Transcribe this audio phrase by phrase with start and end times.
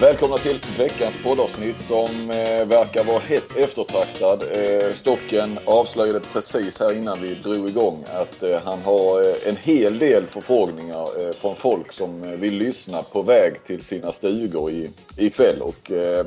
[0.00, 4.42] Välkomna till veckans poddavsnitt som eh, verkar vara hett eftertraktad.
[4.42, 9.56] Eh, Stocken avslöjade precis här innan vi drog igång att eh, han har eh, en
[9.56, 14.70] hel del förfrågningar eh, från folk som eh, vill lyssna på väg till sina stugor
[14.70, 15.60] i, ikväll.
[15.60, 16.26] Och, eh,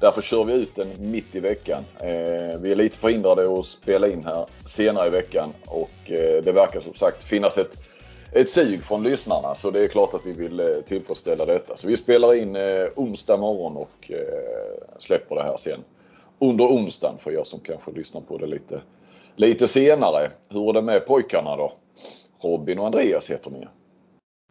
[0.00, 1.84] därför kör vi ut den mitt i veckan.
[1.98, 6.52] Eh, vi är lite förhindrade att spela in här senare i veckan och eh, det
[6.52, 7.89] verkar som sagt finnas ett
[8.32, 11.76] ett sug från lyssnarna så det är klart att vi vill eh, tillfredsställa detta.
[11.76, 15.80] Så vi spelar in eh, onsdag morgon och eh, släpper det här sen
[16.38, 18.80] under onsdagen för er som kanske lyssnar på det lite,
[19.36, 20.30] lite senare.
[20.48, 21.72] Hur är det med pojkarna då?
[22.42, 23.66] Robin och Andreas heter ni.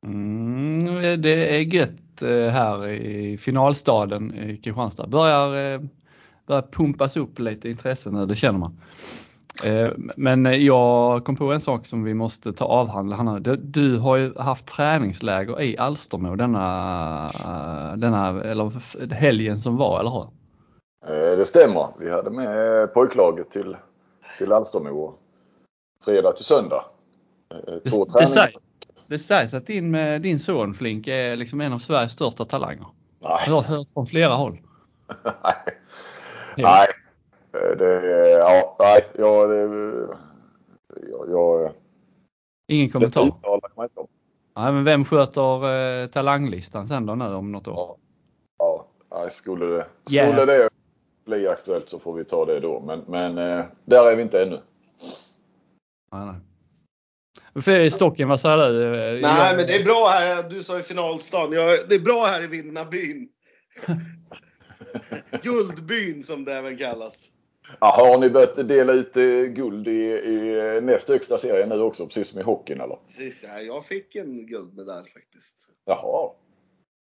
[0.04, 5.08] Mm, det är gött eh, här i finalstaden i Kristianstad.
[5.08, 5.82] Börjar, eh,
[6.48, 8.78] börjar pumpas upp lite intresse nu, det känner man.
[9.64, 13.16] Eh, men jag kom på en sak som vi måste ta avhandla.
[13.16, 13.40] Hanna.
[13.58, 17.32] Du har ju haft träningsläger i Alstermo denna,
[17.96, 20.28] denna eller helgen som var, eller hur?
[21.08, 21.88] Eh, det stämmer.
[22.00, 23.78] Vi hade med pojklaget till,
[24.38, 25.14] till Alstermo
[26.06, 26.86] fredag till söndag.
[27.52, 28.56] Eh, två det, det, sägs,
[29.08, 29.92] det sägs att din,
[30.22, 32.88] din son Flink är liksom en av Sveriges största talanger.
[33.20, 33.44] Nej.
[33.48, 34.58] Jag har hört från flera håll.
[35.24, 35.34] Nej.
[36.58, 36.99] Nej, Eh,
[37.52, 39.52] det, ja, nej, jag,
[41.12, 41.72] jag, jag
[42.68, 43.32] Ingen kommentar?
[44.56, 47.98] Nej, men vem sköter eh, talanglistan sen då nu om något år?
[48.58, 50.46] Ja, ja skulle, det, skulle yeah.
[50.46, 50.70] det
[51.26, 52.80] bli aktuellt så får vi ta det då.
[52.80, 54.60] Men, men eh, där är vi inte ännu.
[56.12, 56.36] Nej, nej.
[57.62, 58.90] För Stocken, vad säger du?
[58.92, 59.58] Nej, jag...
[59.58, 60.50] men det är bra här.
[60.50, 61.52] Du sa i finalstan.
[61.52, 63.30] Jag, det är bra här i Vinnarbyn.
[65.44, 67.30] Guldbyn som det även kallas.
[67.80, 71.82] Jaha, har ni börjat dela ut eh, guld i, i eh, näst högsta serien nu
[71.82, 72.96] också, precis som i hockeyn eller?
[72.96, 75.56] Precis, ja, jag fick en guldmedalj faktiskt.
[75.86, 76.32] Jaha.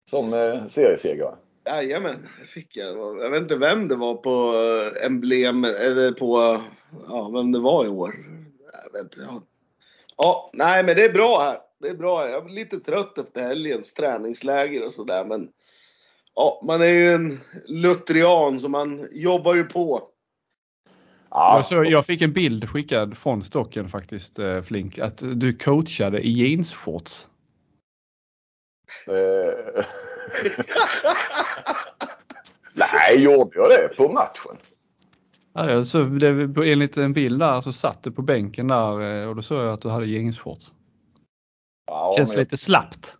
[0.09, 1.35] Som eh, seriesegrare?
[1.65, 2.97] Jajamän, det fick jag.
[2.97, 6.61] Jag vet inte vem det var på eh, emblem eller på,
[7.07, 8.15] ja, vem det var i år.
[8.83, 9.27] Jag vet inte.
[9.27, 9.41] Ja.
[10.17, 11.57] ja, nej men det är bra här.
[11.81, 12.29] Det är bra.
[12.29, 15.49] Jag är lite trött efter helgens träningsläger och sådär men
[16.35, 20.09] ja, man är ju en lutherian så man jobbar ju på.
[21.39, 21.55] Ja.
[21.55, 26.19] Jag, så, jag fick en bild skickad från stocken faktiskt eh, Flink, att du coachade
[26.19, 27.27] i jeansshorts.
[29.07, 29.13] Eh.
[32.73, 34.57] Nej, gjorde jag det på matchen?
[35.53, 36.27] Ja, så det,
[36.71, 39.73] enligt en bild där så satt du på bänken där eh, och då såg jag
[39.73, 40.73] att du hade jeansshorts.
[41.85, 43.17] Ja, Känns lite slappt.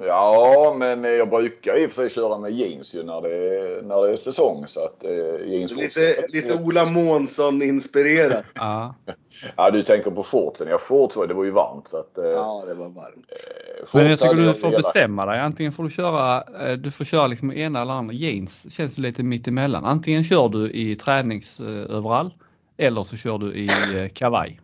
[0.00, 3.82] Ja, men jag brukar i och för sig köra med jeans ju när det är,
[3.82, 4.66] när det är säsong.
[4.68, 8.44] Så att, eh, jeans lite, lite Ola Månsson-inspirerat.
[8.54, 8.94] ja.
[9.56, 10.68] ja, du tänker på shortsen.
[10.68, 11.88] Ja, shorts var det var ju varmt.
[11.88, 13.46] Så att, eh, ja, det var varmt.
[13.82, 15.40] Eh, men jag tycker du får bestämma dig.
[15.40, 18.14] Antingen får du köra, eh, du får köra liksom ena eller andra.
[18.14, 19.84] Jeans känns lite mitt emellan.
[19.84, 22.30] Antingen kör du i träningsöverall
[22.76, 24.60] eller så kör du i eh, kavaj.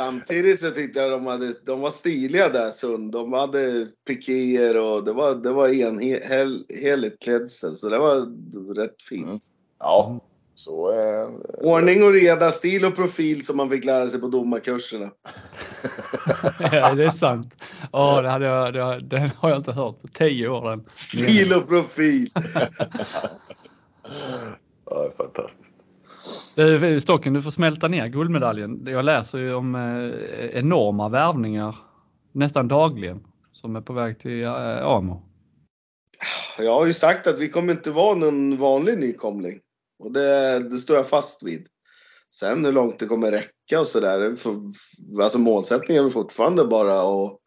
[0.00, 3.12] Samtidigt så tyckte jag de, hade, de var stiliga där Sund.
[3.12, 7.76] De hade pikéer och det var, det var enheligt klädsel.
[7.76, 9.26] Så det var rätt fint.
[9.26, 9.40] Mm.
[9.78, 10.20] Ja,
[10.54, 11.28] så eh,
[11.58, 15.10] Ordning och reda, stil och profil som man fick lära sig på domarkurserna.
[16.58, 17.64] ja, det är sant.
[17.92, 20.80] Oh, det, hade jag, det, det har jag inte hört på tio år.
[20.94, 22.30] Stil och profil.
[24.84, 25.69] ja, fantastiskt.
[27.00, 28.86] Stocken, du får smälta ner guldmedaljen.
[28.86, 31.76] Jag läser ju om eh, enorma värvningar
[32.32, 35.22] nästan dagligen som är på väg till eh, AMO.
[36.58, 39.58] Jag har ju sagt att vi kommer inte vara någon vanlig nykomling.
[39.98, 41.66] Och det, det står jag fast vid.
[42.34, 44.36] Sen hur långt det kommer räcka och sådär.
[45.22, 47.38] Alltså målsättningen är fortfarande bara att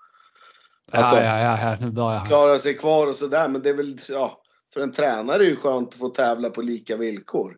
[0.91, 3.47] alltså, ja, ja, ja, nu börjar klara sig kvar och sådär.
[3.47, 4.41] Men det är väl, ja,
[4.73, 7.57] för en tränare är det ju skönt att få tävla på lika villkor.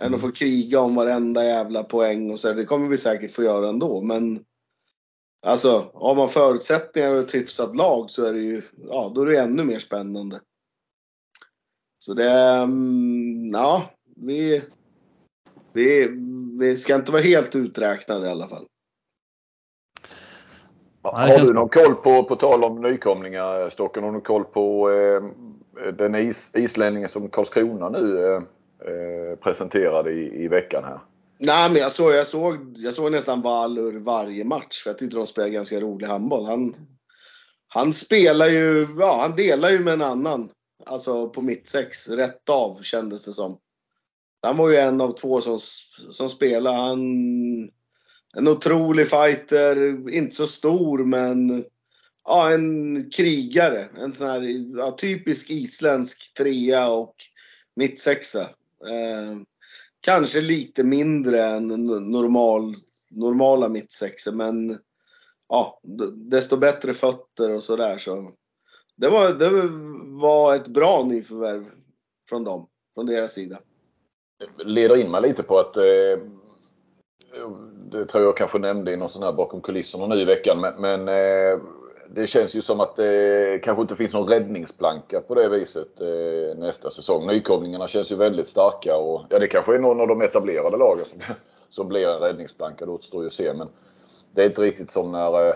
[0.00, 2.52] Än att få kriga om varenda jävla poäng och så.
[2.52, 4.02] Det kommer vi säkert få göra ändå.
[4.02, 4.44] Men
[5.46, 9.26] alltså, har man förutsättningar och ett hyfsat lag så är det ju, ja, då är
[9.26, 10.40] det ännu mer spännande.
[11.98, 14.62] Så det, mm, ja, vi,
[15.72, 16.08] vi,
[16.60, 18.66] vi ska inte vara helt uträknade i alla fall.
[21.02, 24.90] Har du någon koll på, på tal om nykomlingar Stocken, har du någon koll på
[24.90, 25.22] eh,
[25.92, 28.42] den is, islänningen som Karlskrona nu Eh,
[28.86, 31.00] Eh, presenterade i, i veckan här?
[31.38, 35.16] Nej, men jag såg, jag såg, jag såg nästan Valur varje match för jag tyckte
[35.16, 36.46] de spelade ganska rolig handboll.
[36.46, 36.74] Han,
[37.68, 40.50] han spelar ju, ja han delar ju med en annan.
[40.86, 43.58] Alltså på mitt sex, rätt av kändes det som.
[44.42, 45.58] Han var ju en av två som,
[46.10, 46.76] som spelade.
[46.76, 47.00] Han,
[48.36, 51.64] en otrolig fighter, inte så stor men
[52.24, 53.88] ja, en krigare.
[53.96, 54.46] En sån här
[54.78, 57.14] ja, typisk isländsk trea och
[57.76, 58.48] mittsexa.
[58.88, 59.38] Eh,
[60.00, 61.68] kanske lite mindre än
[62.10, 62.74] normal,
[63.10, 64.78] normala mittsexor men
[65.48, 65.80] ja,
[66.14, 67.98] desto bättre fötter och sådär.
[67.98, 68.32] Så
[68.96, 69.50] det var, det
[70.20, 71.66] var ett bra nyförvärv
[72.28, 73.58] från dem, från deras sida.
[74.64, 75.82] Leder in mig lite på att eh,
[77.90, 80.80] det tror jag kanske nämnde i någon sån här bakom kulisserna nu i veckan men,
[80.80, 81.60] men eh,
[82.14, 86.58] det känns ju som att det kanske inte finns någon räddningsplanka på det viset eh,
[86.58, 87.26] nästa säsong.
[87.26, 91.04] Nykomlingarna känns ju väldigt starka och ja, det kanske är någon av de etablerade lagen
[91.04, 91.20] som,
[91.68, 92.86] som blir en räddningsplanka.
[92.86, 93.52] Det återstår ju att se.
[93.52, 93.68] Men
[94.32, 95.54] det är inte riktigt som när, eh,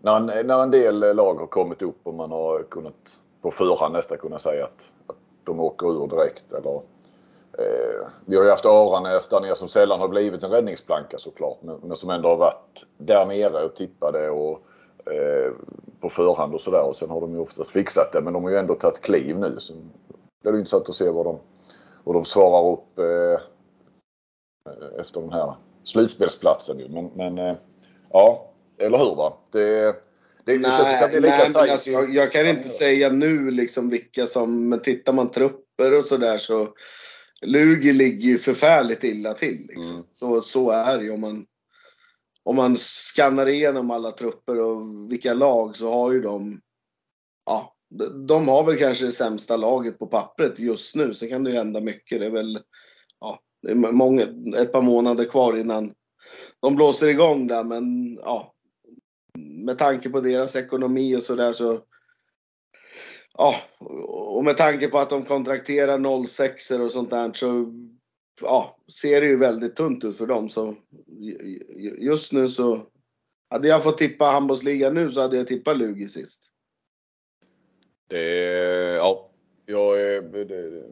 [0.00, 3.92] när, en, när en del lag har kommit upp och man har kunnat på förhand
[3.92, 6.52] nästan kunna säga att, att de åker ur direkt.
[6.52, 6.74] Eller,
[7.58, 11.58] eh, vi har ju haft Aranäs där nere som sällan har blivit en räddningsplanka såklart.
[11.60, 14.66] Men, men som ändå har varit där nere och tippade och
[16.00, 16.82] på förhand och sådär.
[16.82, 18.20] Och sen har de ju oftast fixat det.
[18.20, 19.56] Men de har ju ändå tagit kliv nu.
[19.58, 19.72] Så
[20.42, 21.38] det är intressant att se vad de,
[22.04, 23.40] vad de svarar upp eh,
[25.00, 25.54] efter den här
[25.84, 26.78] slutspelsplatsen.
[26.78, 26.88] Ju.
[26.88, 27.56] Men, men eh,
[28.12, 29.32] ja, eller hur va?
[29.50, 29.84] Det,
[30.44, 34.68] det, nej, det nej men alltså, jag, jag, kan inte säga nu liksom vilka som,
[34.68, 36.68] men tittar man trupper och sådär så
[37.46, 39.66] Lugi ligger ju förfärligt illa till.
[39.68, 39.94] Liksom.
[39.94, 40.06] Mm.
[40.10, 41.46] Så, så är det ju om man
[42.44, 46.60] om man skannar igenom alla trupper och vilka lag så har ju de,
[47.46, 47.74] ja,
[48.28, 51.14] de har väl kanske det sämsta laget på pappret just nu.
[51.14, 52.20] Sen kan det ju hända mycket.
[52.20, 52.60] Det är väl,
[53.20, 54.22] ja, det är många,
[54.56, 55.94] ett par månader kvar innan
[56.60, 57.64] de blåser igång där.
[57.64, 58.54] Men ja,
[59.38, 61.80] med tanke på deras ekonomi och sådär så,
[63.38, 63.54] ja,
[64.08, 67.72] och med tanke på att de kontrakterar 06 och sånt där så
[68.40, 70.48] ja, ser det ju väldigt tunt ut för dem.
[70.48, 70.74] Så
[71.98, 72.86] just nu så
[73.50, 76.48] hade jag fått tippa handbollsligan nu så hade jag tippat Lugi sist.
[78.08, 78.24] Det,
[78.96, 79.30] ja,
[79.66, 79.96] jag
[80.32, 80.82] det,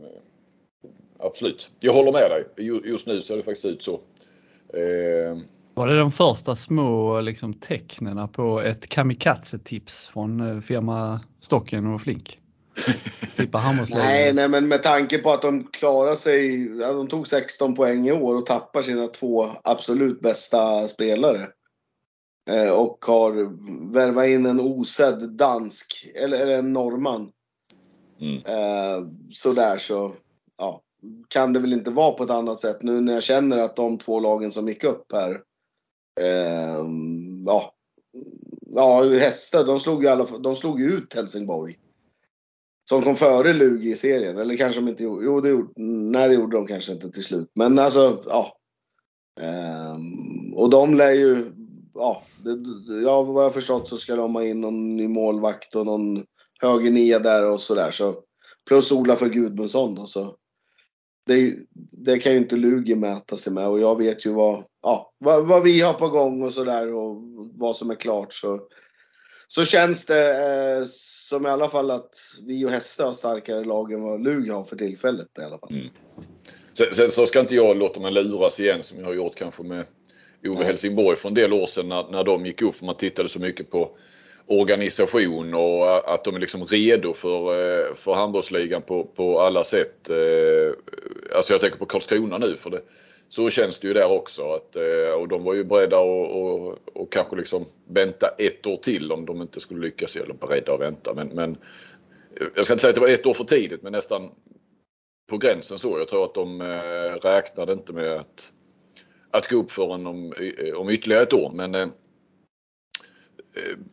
[1.19, 1.71] absolut.
[1.81, 2.71] Jag håller med dig.
[2.85, 4.01] Just nu ser det faktiskt ut så.
[4.75, 5.39] Eh.
[5.75, 12.03] Var det de första små liksom, tecknen på ett kamikaze-tips från eh, firma Stocken och
[12.03, 12.41] Flink?
[13.37, 14.05] Tippa handbollslaget.
[14.05, 16.69] Nej, nej, men med tanke på att de klarar sig.
[16.69, 21.49] De tog 16 poäng i år och tappar sina två absolut bästa spelare.
[22.51, 23.33] Eh, och har
[23.93, 27.33] värvat in en osedd dansk, eller, eller en norrman.
[28.21, 28.37] Mm.
[28.37, 30.13] Eh, sådär så,
[30.59, 30.83] ja.
[31.29, 33.99] Kan det väl inte vara på ett annat sätt nu när jag känner att de
[33.99, 35.31] två lagen som gick upp här.
[36.21, 36.85] Eh,
[37.47, 37.75] ja.
[38.75, 41.79] Ja, Hästar, de slog ju, alla, de slog ju ut Helsingborg.
[42.91, 44.39] Som kom före Lugi i serien.
[44.39, 45.25] Eller kanske de inte gjorde.
[45.25, 47.51] Jo, det gjorde, nej, det gjorde de kanske inte till slut.
[47.55, 48.57] Men alltså, ja.
[49.41, 51.53] Ehm, och de lär ju,
[51.95, 52.51] ja, det,
[53.05, 56.25] ja, vad jag förstått så ska de ha in någon ny målvakt och någon
[56.61, 57.91] höger nia där och sådär.
[57.91, 58.15] Så,
[58.69, 60.07] plus Ola för Gudmundsson då.
[60.07, 60.37] Så
[61.27, 61.57] det,
[61.93, 65.47] det, kan ju inte Lugi mäta sig med och jag vet ju vad, ja, vad,
[65.47, 67.23] vad vi har på gång och sådär och
[67.55, 68.33] vad som är klart.
[68.33, 68.61] Så,
[69.49, 70.85] så känns det eh,
[71.31, 72.17] som i alla fall att
[72.47, 75.71] vi och Hästa har starkare lag än vad Lugi har för tillfället i alla fall.
[75.71, 75.89] Mm.
[76.73, 79.63] Sen, sen, så ska inte jag låta mig luras igen som jag har gjort kanske
[79.63, 79.85] med
[80.47, 82.77] Ove Helsingborg för en del år sedan när, när de gick upp.
[82.77, 83.97] För man tittade så mycket på
[84.47, 90.11] organisation och att de är liksom redo för, eh, för handbollsligan på, på alla sätt.
[90.11, 90.73] Eh,
[91.37, 92.81] alltså jag tänker på Karlskrona nu för det,
[93.31, 94.53] så känns det ju där också.
[94.53, 98.77] Att, eh, och de var ju beredda att och, och kanske liksom vänta ett år
[98.77, 100.17] till om de inte skulle lyckas.
[100.17, 101.15] Eller beredda att vänta.
[101.15, 101.51] Men, men
[102.41, 104.31] eh, jag ska inte säga att det var ett år för tidigt men nästan
[105.31, 105.99] på gränsen så.
[105.99, 108.53] Jag tror att de eh, räknade inte med att,
[109.31, 110.33] att gå upp förrän om,
[110.77, 111.51] om ytterligare ett år.
[111.55, 111.93] Men,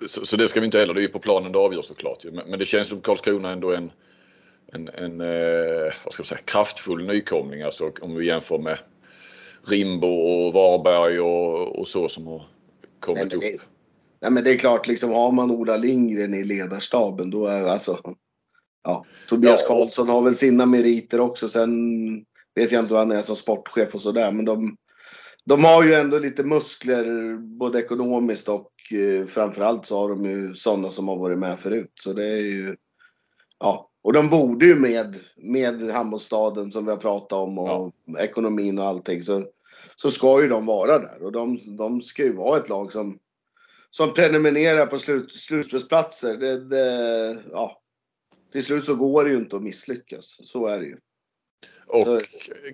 [0.07, 0.93] så, så, det ska vi inte heller.
[0.93, 2.23] Det är ju på planen det avgörs såklart.
[2.23, 3.91] Men, men det känns som Karlskrona ändå en,
[4.73, 5.17] en, en
[6.05, 7.61] vad ska man säga, kraftfull nykomling.
[7.61, 8.77] Alltså om vi jämför med
[9.67, 12.41] Rimbo och Varberg och, och så som har
[12.99, 13.61] kommit nej, upp.
[14.21, 17.99] nej men det är klart, liksom har man Ola Lindgren i ledarstaben då är alltså
[18.83, 19.75] ja, Tobias ja.
[19.75, 21.47] Karlsson har väl sina meriter också.
[21.47, 21.71] Sen
[22.55, 24.31] vet jag inte hur han är som sportchef och sådär.
[24.31, 24.77] Men de,
[25.45, 30.53] de har ju ändå lite muskler både ekonomiskt och eh, framförallt så har de ju
[30.53, 31.91] sådana som har varit med förut.
[31.93, 32.75] Så det är ju,
[33.59, 38.19] ja, och de borde ju med, med handbollsstaden som vi har pratat om och ja.
[38.19, 39.21] ekonomin och allting.
[39.21, 39.45] Så
[40.01, 41.23] så ska ju de vara där.
[41.23, 43.19] Och de, de ska ju vara ett lag som,
[43.89, 46.37] som prenumererar på slut, slutspelsplatser.
[46.37, 47.81] Det, det, ja,
[48.51, 50.39] till slut så går det ju inte att misslyckas.
[50.43, 50.97] Så är det ju.
[51.87, 52.21] Och så.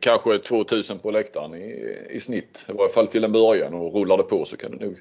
[0.01, 2.65] kanske 2000 på läktaren i, i snitt.
[2.69, 3.73] I varje fall till en början.
[3.73, 4.99] Och rullar det på så kan det nog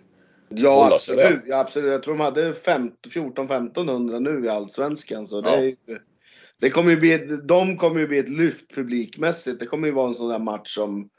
[0.48, 1.42] Ja absolut.
[1.46, 1.90] ja absolut.
[1.90, 5.26] Jag tror de hade 14-1500 nu i Allsvenskan.
[5.26, 5.56] Så det, Ja.
[5.56, 5.76] är ju,
[6.60, 9.60] det kommer ju bli, de kommer ju bli ett lyft publikmässigt.
[9.60, 11.10] Det kommer ju vara en sån där match som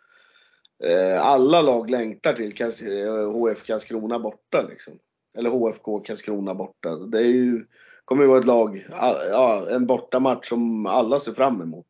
[1.21, 2.53] alla lag längtar till.
[2.53, 4.93] Kas- eh, HF Karlskrona borta liksom.
[5.37, 6.95] Eller HFK Karlskrona borta.
[6.95, 7.65] Det är ju,
[8.05, 8.85] kommer ju vara ett lag,
[9.29, 11.87] ja, en bortamatch som alla ser fram emot.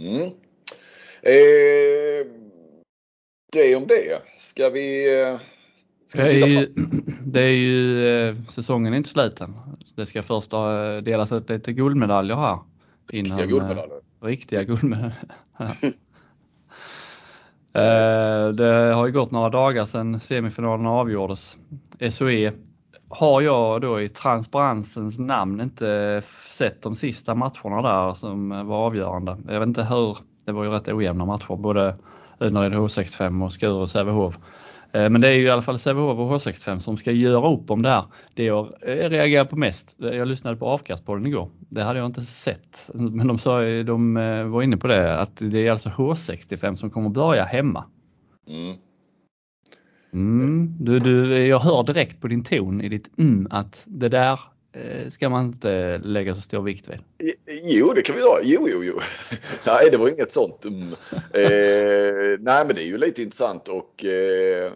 [0.00, 0.22] Mm.
[1.22, 2.26] Eh,
[3.52, 4.22] det om det.
[4.38, 5.40] Ska vi, eh,
[6.04, 6.66] ska Det vi är, ju,
[7.24, 9.56] det är ju, eh, säsongen är inte slut än.
[9.96, 12.58] Det ska först eh, delas ut lite guldmedaljer här.
[13.12, 14.00] Innan, Riktiga eh, guldmedaljer.
[14.20, 15.24] Riktiga guldmedaljer.
[17.72, 21.56] Eh, det har ju gått några dagar sedan semifinalerna avgjordes.
[22.10, 22.52] SOE
[23.08, 29.36] har jag då i transparensens namn inte sett de sista matcherna där som var avgörande.
[29.48, 31.96] Jag vet inte hur, det var ju rätt ojämna matcher både
[32.38, 34.38] Unared H65 och Skuru och Sävehof.
[34.92, 37.70] Eh, Men det är ju i alla fall Sävehof och H65 som ska göra upp
[37.70, 38.04] om det här.
[38.34, 41.50] Det jag eh, reagerar på mest, jag lyssnade på Avkastpodden igår.
[41.58, 42.90] Det hade jag inte sett.
[42.94, 46.90] Men de, sa, de eh, var inne på det att det är alltså H65 som
[46.90, 47.84] kommer börja hemma.
[48.48, 48.76] Mm.
[50.12, 54.32] Mm, du, du, jag hör direkt på din ton i ditt mm att det där
[54.32, 54.38] eh,
[54.72, 56.98] Eh, ska man inte lägga så stor vikt vid.
[57.46, 58.40] Jo, det kan vi göra.
[58.42, 59.00] Jo, jo, jo.
[59.66, 60.64] Nej, det var inget sånt.
[60.64, 60.92] Mm.
[61.12, 64.72] Eh, nej, men det är ju lite intressant och eh,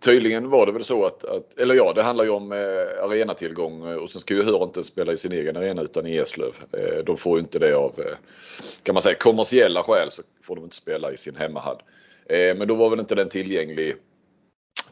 [0.00, 3.94] tydligen var det väl så att, att eller ja, det handlar ju om eh, arenatillgång
[3.94, 6.54] och sen ska ju Hör inte spela i sin egen arena utan i Eslöv.
[6.72, 8.16] Eh, de får ju inte det av, eh,
[8.82, 11.82] kan man säga, kommersiella skäl så får de inte spela i sin hemmahall.
[12.26, 13.96] Eh, men då var väl inte den tillgänglig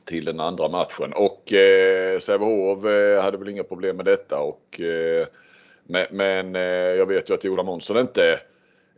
[0.08, 4.80] till den andra matchen och eh, Sävehof eh, hade väl inga problem med detta och
[4.80, 5.26] eh,
[5.84, 6.62] men, men eh,
[6.96, 8.40] jag vet ju att Ola Månsson inte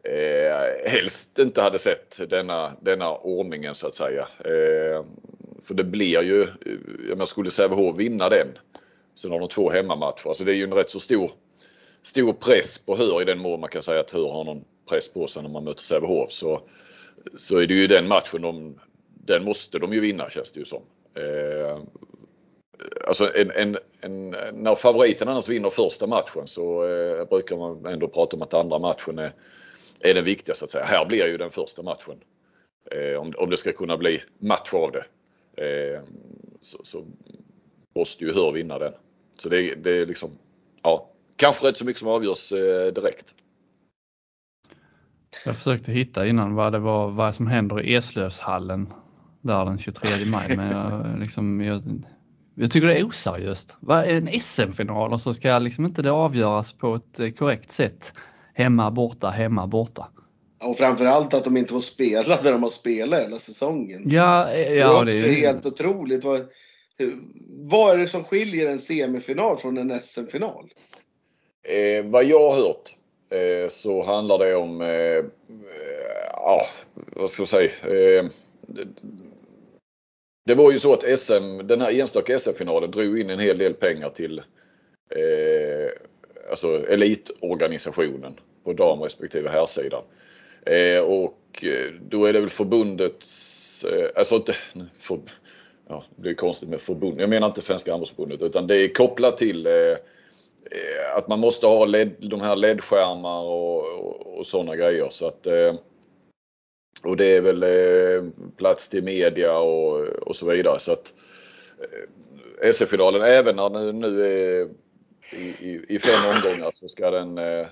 [0.02, 4.28] eh, helst inte hade sett denna, denna ordningen så att säga.
[4.38, 5.04] Eh,
[5.64, 6.42] för det blir ju,
[7.12, 8.48] om jag skulle Sävehof vinna den
[9.14, 10.28] Sen har de två hemmamatcher.
[10.28, 11.30] Alltså det är ju en rätt så stor,
[12.02, 15.08] stor press på Hör i den mån man kan säga att Hör har någon press
[15.08, 16.32] på sig när man möter Sävehof.
[16.32, 16.60] Så,
[17.36, 18.78] så är det ju den matchen de,
[19.24, 20.82] den måste de ju vinna känns det ju som.
[21.14, 21.78] Eh,
[23.06, 28.08] alltså en, en, en, när favoriten annars vinner första matchen så eh, brukar man ändå
[28.08, 29.32] prata om att andra matchen är,
[30.00, 30.84] är den viktiga så att säga.
[30.84, 32.20] Här blir ju den första matchen.
[32.90, 35.04] Eh, om, om det ska kunna bli match av det.
[35.64, 36.02] Eh,
[36.62, 37.04] så, så
[37.94, 38.92] måste ju Hör vinna den.
[39.38, 40.30] Så det, det är liksom,
[40.82, 43.34] ja, kanske rätt så mycket som avgörs eh, direkt.
[45.44, 48.92] Jag försökte hitta innan vad det var, vad som händer i Eslövshallen
[49.40, 50.56] där den 23 maj.
[50.56, 51.82] Men jag, liksom, jag,
[52.54, 53.76] jag tycker det är oseriöst.
[54.06, 58.12] En SM-final och så ska liksom inte det avgöras på ett eh, korrekt sätt.
[58.54, 60.06] Hemma, borta, hemma, borta.
[60.62, 64.02] Och framförallt att de inte får spela där de har spelat hela säsongen.
[64.06, 66.24] Ja, eh, det är ja också det är helt otroligt.
[66.24, 66.40] Vad,
[67.48, 70.70] vad är det som skiljer en semifinal från en SM-final?
[71.62, 72.94] Eh, vad jag har hört
[73.30, 75.24] eh, så handlar det om, eh,
[76.32, 77.70] ja vad ska jag säga.
[80.50, 83.74] Det, var ju så att SM, den här enstaka SM-finalen drog in en hel del
[83.74, 84.38] pengar till
[85.08, 85.90] eh,
[86.50, 90.02] alltså elitorganisationen på dam respektive herrsidan.
[90.66, 94.56] Eh, och eh, då är det väl förbundets, eh, alltså inte,
[94.98, 95.18] för,
[95.88, 97.20] ja, det blir konstigt med förbund.
[97.20, 101.66] Jag menar inte Svenska handbollsförbundet utan det är kopplat till eh, eh, att man måste
[101.66, 105.08] ha LED, de här LED-skärmar och, och, och sådana grejer.
[105.10, 105.74] Så att, eh,
[107.02, 110.78] och det är väl eh, plats till media och, och så vidare.
[110.78, 111.12] Så att
[111.78, 114.68] eh, SF-finalen, även när den nu är
[115.32, 117.66] i, i, i fem omgångar så ska den eh,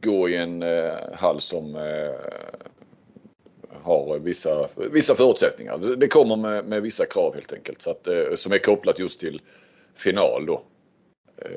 [0.00, 2.14] gå i en eh, hall som eh,
[3.82, 5.78] har vissa, vissa förutsättningar.
[5.96, 7.82] Det- kommer med, med vissa krav helt enkelt.
[7.82, 9.40] Så att, eh, som är kopplat just till
[9.94, 10.62] final då.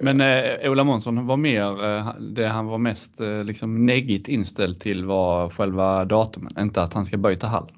[0.01, 4.79] Men eh, Ola Månsson var mer, eh, det han var mest eh, liksom neggigt inställd
[4.79, 7.71] till var själva datumen, inte att han ska byta hall.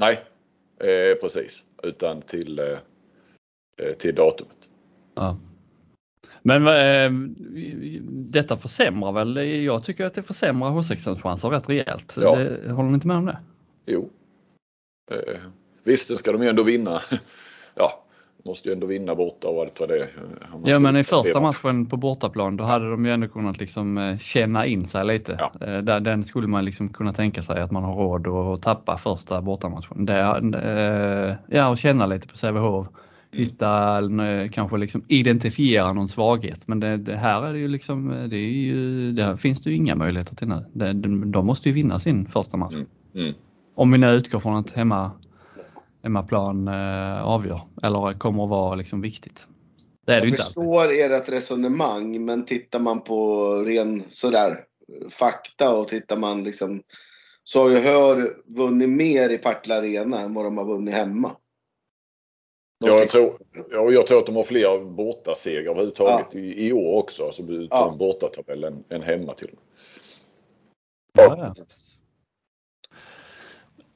[0.00, 0.24] Nej,
[0.80, 1.62] eh, precis.
[1.82, 2.78] Utan till, eh,
[3.78, 4.68] eh, till datumet.
[5.14, 5.38] Ja.
[6.42, 7.10] Men eh,
[8.10, 12.16] detta försämrar väl, jag tycker att det försämrar H16 chanser rätt rejält.
[12.20, 12.36] Ja.
[12.36, 13.38] Det, håller ni inte med om det?
[13.86, 14.10] Jo.
[15.10, 15.40] Eh,
[15.82, 17.00] visst, ska de ju ändå vinna.
[18.46, 20.08] Måste ju ändå vinna borta och allt vad det är.
[20.64, 24.18] Ja men i första matchen på bortaplan då hade de ju ändå kunnat liksom eh,
[24.18, 25.36] känna in sig lite.
[25.38, 25.66] Ja.
[25.66, 28.98] Eh, där- Den skulle man liksom kunna tänka sig att man har råd att tappa
[28.98, 30.06] första bortamatchen.
[30.06, 32.86] Det, eh, ja och känna lite på Sävehof.
[33.32, 36.68] Hitta, eh, kanske liksom identifiera någon svaghet.
[36.68, 39.76] Men det, det här är det ju liksom, det, ju, det här finns det ju
[39.76, 40.92] inga möjligheter till nu.
[41.26, 42.74] De måste ju vinna sin första match.
[42.74, 42.86] Mm.
[43.14, 43.34] Mm.
[43.76, 45.10] Om vi nu utgår från att hemma
[46.04, 49.48] hemmaplan eh, avgör eller kommer att vara liksom viktigt.
[50.06, 50.54] Det är det Jag ju inte alltid.
[50.54, 54.64] förstår ert resonemang, men tittar man på ren sådär
[55.10, 56.82] fakta och tittar man liksom
[57.44, 61.28] så har ju Hör vunnit mer i Partille Arena än vad de har vunnit hemma.
[62.80, 63.38] De Ja, jag, tror,
[63.70, 67.26] ja, och jag tror att de har fler bortasegrar överhuvudtaget i, i år också.
[67.26, 67.90] Alltså Ja.
[67.92, 69.62] en bortatabell än, än hemma till och med.
[71.26, 71.54] Ja,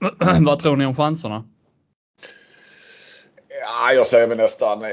[0.00, 0.38] ja.
[0.46, 1.44] Vad tror ni om chanserna?
[3.60, 4.90] Ja, jag säger väl nästan eh,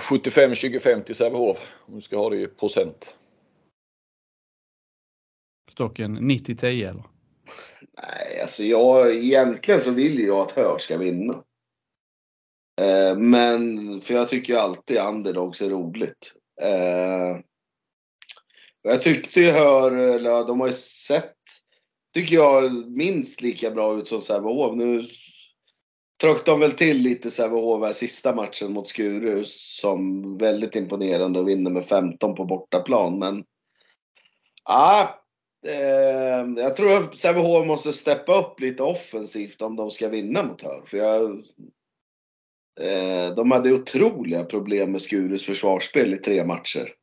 [0.00, 1.58] 75-25 till Sävehof.
[1.86, 3.14] Om du ska ha det i procent.
[5.70, 7.04] Stocken 90-10 eller?
[8.02, 11.34] Nej, alltså jag, egentligen så vill jag att Hör ska vinna.
[12.80, 16.34] Eh, men, för jag tycker alltid underdogs är roligt.
[16.62, 17.38] Eh,
[18.82, 21.36] jag tyckte ju ja, de har ju sett,
[22.14, 24.76] tycker jag, minst lika bra ut som Sävehof.
[24.76, 25.08] Nu
[26.24, 31.48] tryckte de väl till lite Sävehof här sista matchen mot Skuru som väldigt imponerande och
[31.48, 33.18] vinner med 15 på bortaplan.
[33.18, 33.44] Men
[34.64, 35.20] ja,
[35.66, 40.62] eh, jag tror att Sävehof måste steppa upp lite offensivt om de ska vinna mot
[40.62, 40.82] Hör.
[40.86, 41.30] För jag,
[42.80, 46.94] eh, de hade otroliga problem med Skurus försvarsspel i tre matcher.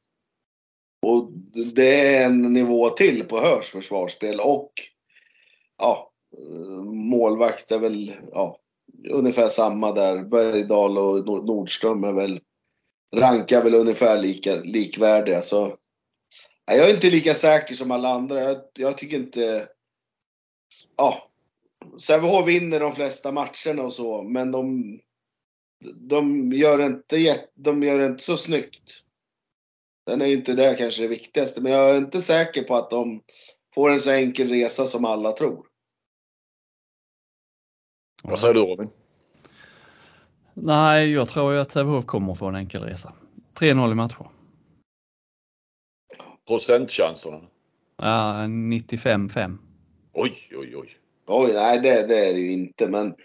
[1.01, 1.31] Och
[1.75, 4.71] det är en nivå till på Hörs försvarsspel och
[5.77, 8.60] ja, eh, målvakt är väl ja,
[9.09, 10.23] ungefär samma där.
[10.23, 12.39] Bergdahl och Nordström är väl
[13.15, 15.41] rankar väl ungefär lika, likvärdiga.
[15.41, 15.65] Så,
[16.67, 18.41] nej, jag är inte lika säker som alla andra.
[18.41, 19.67] Jag, jag tycker inte...
[20.97, 21.31] Ja,
[21.99, 24.99] Sävehof vinner de flesta matcherna och så, men de,
[25.95, 28.91] de, gör inte, de gör inte så snyggt.
[30.05, 32.89] Den är ju inte det kanske det viktigaste, men jag är inte säker på att
[32.89, 33.21] de
[33.75, 35.70] får en så enkel resa som alla tror.
[38.23, 38.89] Vad säger du Robin?
[40.53, 43.13] Nej, jag tror ju att Sävehof kommer få en enkel resa.
[43.59, 44.27] 3-0 i matcher.
[46.47, 47.41] Procentchanserna?
[47.97, 49.57] Ja, 95-5.
[50.13, 50.97] Oj, oj, oj.
[51.27, 53.15] Oj, nej det, det är det ju inte, men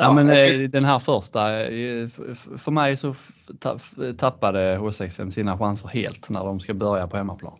[0.00, 2.08] Ja, Ja, men eh, den här första, eh,
[2.58, 3.14] för mig så
[4.16, 7.58] tappade H65 sina chanser helt när de ska börja på hemmaplan.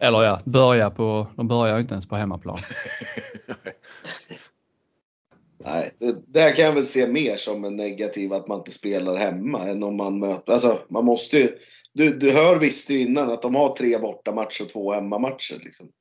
[0.00, 2.58] Eller ja, börja på, de börjar ju inte ens på hemmaplan.
[5.60, 8.70] Nej, det, det här kan jag väl se mer som en negativ att man inte
[8.70, 11.58] spelar hemma än om man möter, alltså man måste ju,
[11.92, 15.92] du, du hör visste ju innan att de har tre bortamatcher och två hemmamatcher liksom.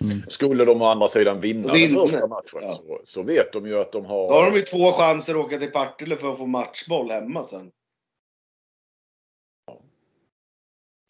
[0.00, 0.22] Mm.
[0.28, 2.74] Skulle de å andra sidan vinna den Vinna, första matchen ja.
[2.74, 4.28] så, så vet de ju att de har...
[4.28, 7.44] Då har de ju två chanser att åka till Partille för att få matchboll hemma
[7.44, 7.70] sen.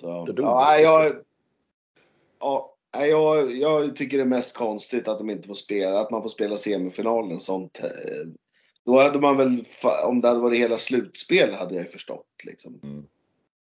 [0.01, 1.13] Så, ja, nej, jag,
[2.41, 6.23] ja, jag, jag tycker det är mest konstigt att de inte får spela, att man
[6.23, 7.81] får spela semifinalen och sånt.
[7.83, 8.27] eh,
[8.85, 9.65] Då hade man väl,
[10.05, 12.81] om det hade varit hela slutspel hade jag förstått liksom.
[12.83, 13.07] Mm.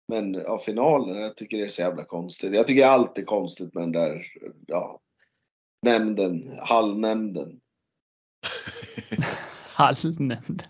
[0.07, 2.53] Men ja, finalen, jag tycker det är så jävla konstigt.
[2.53, 4.25] Jag tycker allt är konstigt med den där,
[4.67, 4.99] ja,
[5.81, 7.59] nämnden, hallnämnden.
[9.77, 10.63] Halvnämnd.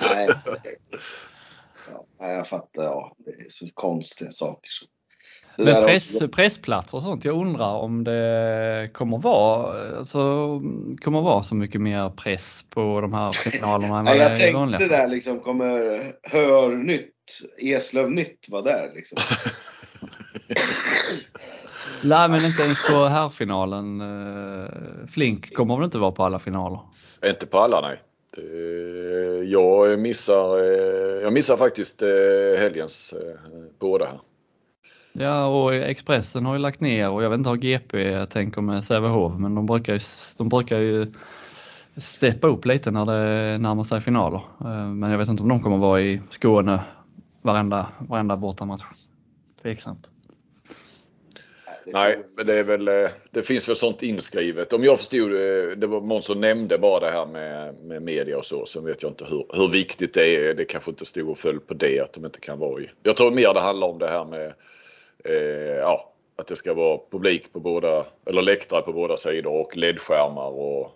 [0.00, 0.28] Nej.
[2.18, 4.68] Ja, jag fattar, ja, det är så konstiga saker.
[4.70, 4.86] Så.
[5.58, 10.18] Men press, pressplatser och sånt, jag undrar om det kommer vara, alltså,
[11.00, 14.32] kommer vara så mycket mer press på de här finalerna än vad Nej, det jag
[14.32, 17.12] är i tänkte vanliga där liksom, kommer Hörnytt,
[17.58, 19.18] Eslövnytt vara där liksom?
[22.02, 24.00] Nej men inte ens på herrfinalen.
[24.00, 24.68] Eh,
[25.08, 26.80] Flink kommer väl inte vara på alla finaler?
[27.24, 28.02] Inte på alla nej.
[29.44, 32.08] Jag missar, eh, jag missar faktiskt eh,
[32.58, 33.14] helgens
[33.78, 34.20] båda här.
[35.18, 38.84] Ja och Expressen har ju lagt ner och jag vet inte hur GP tänker med
[38.84, 40.00] Sävehof men de brukar ju,
[40.38, 41.12] de brukar ju
[41.96, 44.40] steppa upp lite när det närmar sig finaler.
[44.60, 46.80] Eh, Men jag vet inte om de kommer vara i Skåne
[47.42, 48.82] varenda, varenda bortamatch.
[49.62, 50.08] Tveksamt.
[51.86, 54.72] Nej, men det är väl, eh, det finns väl sånt inskrivet.
[54.72, 58.38] Om jag förstod det, det var någon som nämnde bara det här med, med media
[58.38, 58.66] och så.
[58.66, 60.54] Sen vet jag inte hur, hur viktigt det är.
[60.54, 62.90] Det kanske inte stod och föll på det att de inte kan vara i.
[63.02, 64.54] Jag tror mer det handlar om det här med
[65.28, 69.76] eh, ja, att det ska vara publik på båda, eller läktare på båda sidor och
[69.76, 70.88] ledskärmar och eh,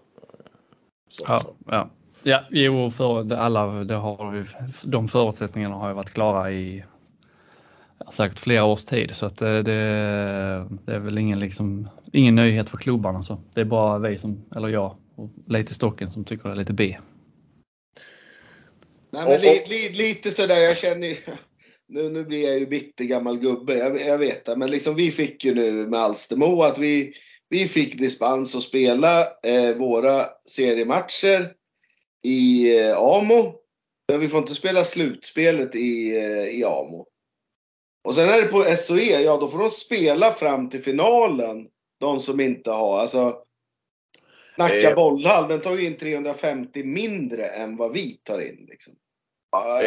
[1.09, 1.29] sånt.
[1.29, 1.55] Ja, så.
[1.67, 1.91] ja.
[2.23, 4.45] ja jo, för alla, det har, ju-
[4.85, 6.85] de förutsättningarna har ju varit klara i
[8.13, 9.73] säkert flera års tid så att det, det,
[10.87, 13.23] är väl ingen, liksom, ingen nyhet för klubbarna.
[13.23, 13.39] Så.
[13.55, 16.73] Det är bara vi som, eller jag och lite stocken som tycker det är lite
[16.73, 16.97] B.
[19.11, 21.17] Nej, men li, li, lite sådär, jag känner ju,
[21.91, 24.57] nu, nu blir jag ju bitter gammal gubbe, jag, jag vet det.
[24.57, 27.15] Men liksom vi fick ju nu med Alstermo att vi,
[27.49, 31.53] vi fick dispens att spela eh, våra seriematcher
[32.23, 33.55] i eh, AMO.
[34.09, 37.07] Men vi får inte spela slutspelet i, eh, i AMO.
[38.05, 41.69] Och sen är det på SOE, ja då får de spela fram till finalen.
[42.01, 43.45] De som inte har, alltså
[44.57, 44.95] Nacka Eh.
[44.95, 48.67] bollhall, den tar ju in 350 mindre än vad vi tar in.
[48.71, 48.95] Liksom.
[49.51, 49.83] Ja,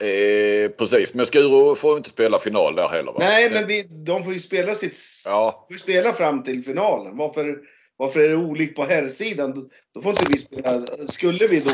[0.00, 0.70] Eh.
[0.70, 3.16] Precis, men Skuro får inte spela final där heller va?
[3.18, 7.16] nej, men vi, de får ju spela sitt Ja, får ju spela fram till finalen.
[7.16, 7.58] Varför,
[7.96, 9.54] varför är det olikt på herrsidan?
[9.54, 10.86] Då, då får inte vi spela.
[11.08, 11.70] Skulle vi då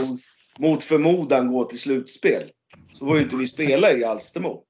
[0.59, 2.43] mot förmodan gå till slutspel
[2.93, 4.63] så får ju inte vi spela i Alstermo.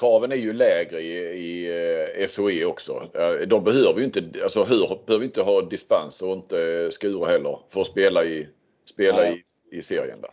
[0.00, 1.68] kraven är ju lägre i, i
[2.20, 3.10] eh, SOE också.
[3.14, 7.58] Eh, De behöver ju inte, alltså hur, behöver inte ha dispens och inte Skuro heller
[7.70, 8.48] för att spela i,
[8.84, 10.30] spela i, i serien där.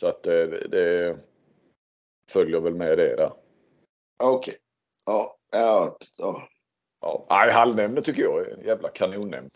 [0.00, 0.32] Så att eh,
[0.70, 1.16] det
[2.30, 3.30] följer väl med det där.
[4.22, 4.54] Okej.
[5.06, 6.48] Ja, ja, ja.
[7.00, 7.26] Ja.
[7.30, 9.50] Nej, Hallnämnden tycker jag är en jävla kanonnämnd.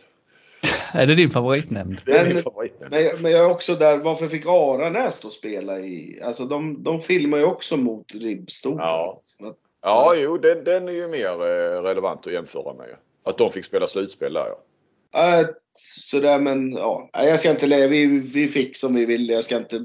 [0.93, 2.01] Är det din favoritnämnd?
[2.07, 2.95] Det är Men- min favoritnämnd.
[2.95, 6.21] Men, jag- men jag är också där, varför fick Aranäs då spela i?
[6.23, 8.85] Alltså de, de filmar ju också mot ribbstolar.
[8.85, 9.21] Ja.
[9.41, 12.97] Att- Ja, jo, den, den är ju mer eh, relevant att jämföra med.
[13.23, 15.39] Att de fick spela slutspel där ja.
[15.41, 15.47] Äh,
[15.79, 19.33] sådär men ja, jag ska inte lägga, vi, vi fick som vi ville.
[19.33, 19.85] Jag ska inte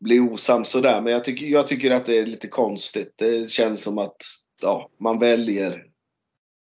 [0.00, 1.00] bli osams sådär.
[1.00, 3.14] Men jag tycker, jag tycker att det är lite konstigt.
[3.16, 4.16] Det känns som att
[4.62, 5.84] ja, man väljer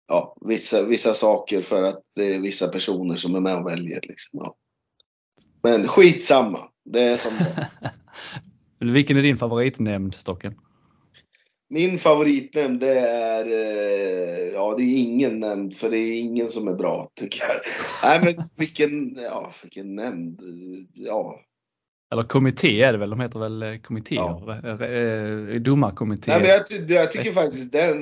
[0.08, 4.00] ja, vissa, vissa saker för att det är vissa personer som är med och väljer.
[4.02, 4.56] Liksom, ja.
[5.64, 6.60] Men skitsamma.
[6.86, 7.70] Det är som det.
[8.94, 10.56] Vilken är din favoritnämnd Stocken?
[11.70, 16.68] Min favoritnämnd det är, eh, ja det är ingen nämnd för det är ingen som
[16.68, 17.52] är bra tycker jag.
[18.04, 20.42] Nej men vilken, ja vilken nämnd,
[20.94, 21.40] ja.
[22.12, 23.10] Eller kommitté är det väl?
[23.10, 24.20] De heter väl eh, kommittéer?
[24.20, 24.86] Ja.
[24.86, 26.32] Eh, Domarkommitté.
[26.32, 28.02] Nej men jag, jag tycker faktiskt den,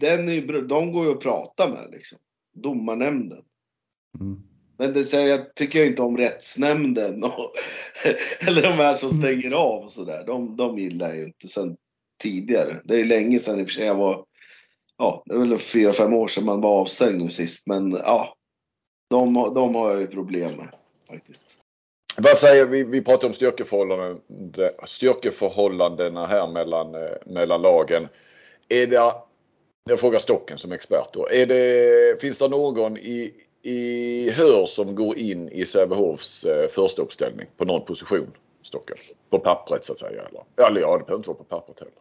[0.00, 2.18] den är de går ju att prata med liksom.
[2.54, 3.42] Domarnämnden.
[4.20, 4.42] Mm.
[4.78, 7.52] Men det säger jag tycker jag inte om rättsnämnden och,
[8.48, 10.26] eller de här som stänger av och sådär.
[10.26, 11.76] De, de gillar jag ju inte sen
[12.22, 12.80] tidigare.
[12.84, 14.24] Det är ju länge sedan i och för sig jag var,
[14.96, 17.66] ja det är väl fyra, fem år sedan man var avstängd nu sist.
[17.66, 18.34] Men ja,
[19.10, 20.68] de, de har jag ju problem med
[21.08, 21.57] faktiskt.
[22.22, 22.84] Vad säger vi?
[22.84, 24.20] Vi pratar om styrkeförhållanden,
[24.86, 28.08] styrkeförhållandena här mellan, eh, mellan lagen.
[28.68, 29.12] Är det,
[29.84, 31.28] jag frågar Stocken som expert då.
[31.28, 37.02] Är det, finns det någon i, i Hör som går in i Sävehofs eh, första
[37.02, 38.30] uppställning på någon position?
[38.62, 38.96] Stocken?
[39.30, 40.22] På pappret så att säga.
[40.22, 41.94] Eller, eller ja, det behöver inte vara på pappret heller.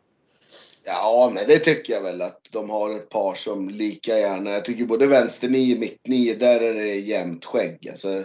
[0.86, 4.52] Ja, men det tycker jag väl att de har ett par som lika gärna.
[4.52, 7.90] Jag tycker både vänster nio, mitt nio, där är det jämnt skägg.
[7.90, 8.24] Alltså,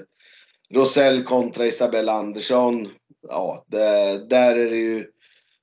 [0.74, 2.88] Rosell kontra Isabella Andersson.
[3.28, 5.06] Ja, det, där är det ju.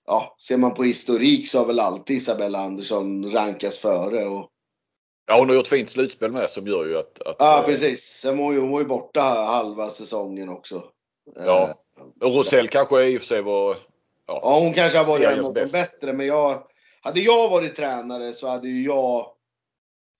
[0.05, 4.25] Ja, ser man på historik så har väl alltid Isabella Andersson rankats före.
[4.25, 4.49] Och,
[5.29, 7.21] Ja, hon har gjort fint slutspel med som gör ju att...
[7.21, 8.03] att ja, eh, precis.
[8.03, 10.83] Sen var ju, hon var ju borta halva säsongen också.
[11.35, 11.75] Ja.
[12.21, 13.77] Eh, Och Rosell kanske i och för sig var...
[14.27, 16.63] Ja, Ja, hon kanske har varit något bättre, men jag...
[17.01, 19.31] Hade jag varit tränare så hade ju jag...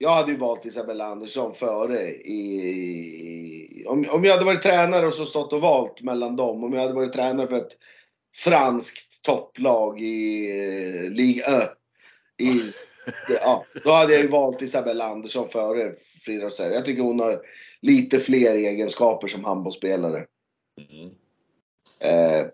[0.02, 3.86] Jag hade ju valt Isabella Andersson före i...
[3.88, 6.64] Om, om jag hade varit tränare och så stått och valt mellan dem.
[6.64, 7.78] Om jag hade varit tränare för ett
[8.36, 10.50] franskt topplag i
[11.06, 11.70] eh, Ligue 1.
[12.38, 12.62] I,
[13.44, 15.94] ja, då hade jag ju valt Isabella Andersson före
[16.26, 16.74] Frida Rosell.
[16.74, 17.42] Jag tycker hon har
[17.82, 20.26] lite fler egenskaper som handbollsspelare.
[20.92, 21.10] mm.
[22.02, 22.48] Eh,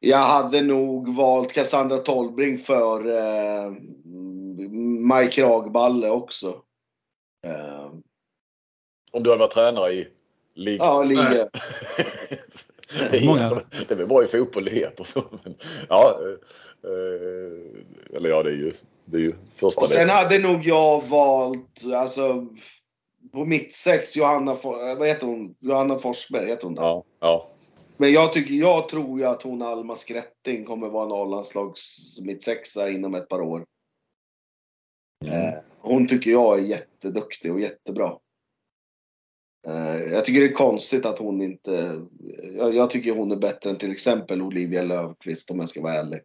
[0.00, 3.72] jag hade nog valt Cassandra Tolbring för eh,
[5.00, 6.62] Maj Kragballe också.
[7.42, 7.92] Eh,
[9.12, 10.08] Om du hade varit tränare i
[10.54, 11.48] Liga ja, Liga.
[13.26, 13.62] Många.
[13.70, 15.24] det är väl bra i fotboll det heter så.
[15.44, 15.54] Men,
[15.88, 18.72] ja, eh, eh, eller ja det är ju,
[19.04, 22.46] det är ju första Och sen hade nog jag valt, alltså
[23.32, 25.54] på mitt sex, Johanna, For- eh, vad heter hon?
[25.58, 26.74] Johanna Forsberg heter hon.
[26.76, 27.48] Ja, ja.
[27.96, 32.44] Men jag, tycker, jag tror ju att hon Alma Skrätting kommer vara en A-landslags mitt
[32.44, 33.64] sexa inom ett par år.
[35.24, 35.54] Mm.
[35.82, 38.12] Hon tycker jag är jätteduktig och jättebra.
[39.66, 42.02] Eh, jag tycker det är konstigt att hon inte...
[42.58, 45.94] Jag, jag tycker hon är bättre än till exempel Olivia Löfqvist om jag ska vara
[45.94, 46.20] ärlig.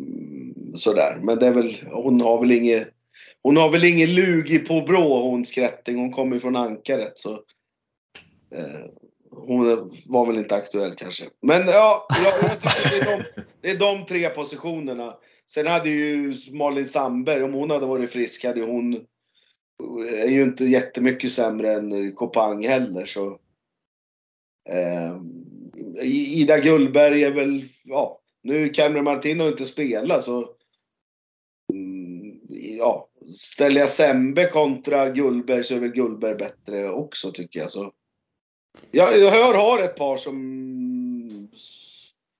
[0.00, 1.18] Mm, sådär.
[1.22, 2.88] Men det är väl, hon har väl inget...
[3.42, 5.98] Hon har väl ingen lug på brå hon Skrätting.
[5.98, 7.32] Hon kommer ju från Ankaret så...
[8.54, 8.84] Eh,
[9.30, 11.24] hon var väl inte aktuell kanske.
[11.42, 13.24] Men ja, jag, jag det är, de,
[13.60, 15.16] det är de tre positionerna.
[15.50, 19.06] Sen hade ju Malin Sandberg, om hon hade varit frisk hade ju hon
[20.08, 23.38] är ju inte jättemycket sämre än Kopang heller så.
[24.68, 25.16] Eh,
[26.04, 30.50] Ida Gullberg är väl, ja, nu Cameron Martin har inte spelat så.
[31.72, 32.40] Mm,
[32.78, 37.70] ja, ställer jag Sembe kontra Gullberg så är väl Gullberg bättre också tycker jag.
[37.70, 37.92] Så.
[38.90, 41.50] Jag, jag hör har ett par som,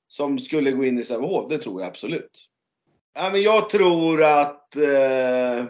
[0.08, 2.48] som skulle gå in i Sävehof, det tror jag absolut.
[3.16, 4.76] Ja, men jag tror att...
[4.76, 5.64] Eh,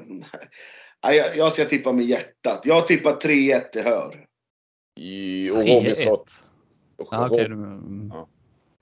[1.01, 2.61] jag, jag ska tippa med hjärtat.
[2.65, 4.27] Jag tippar 3-1 i Hör.
[5.01, 6.25] I, och Robin sa...
[7.11, 8.11] Ja, okay, mm.
[8.15, 8.29] ja.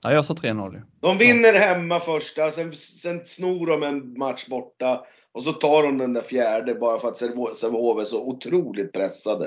[0.03, 0.81] ja, jag sa 3-0.
[0.99, 5.05] De vinner hemma första, sen, sen snor de en match borta.
[5.31, 7.17] Och så tar de den där fjärde bara för att
[7.57, 9.45] Sävehof är så otroligt pressade.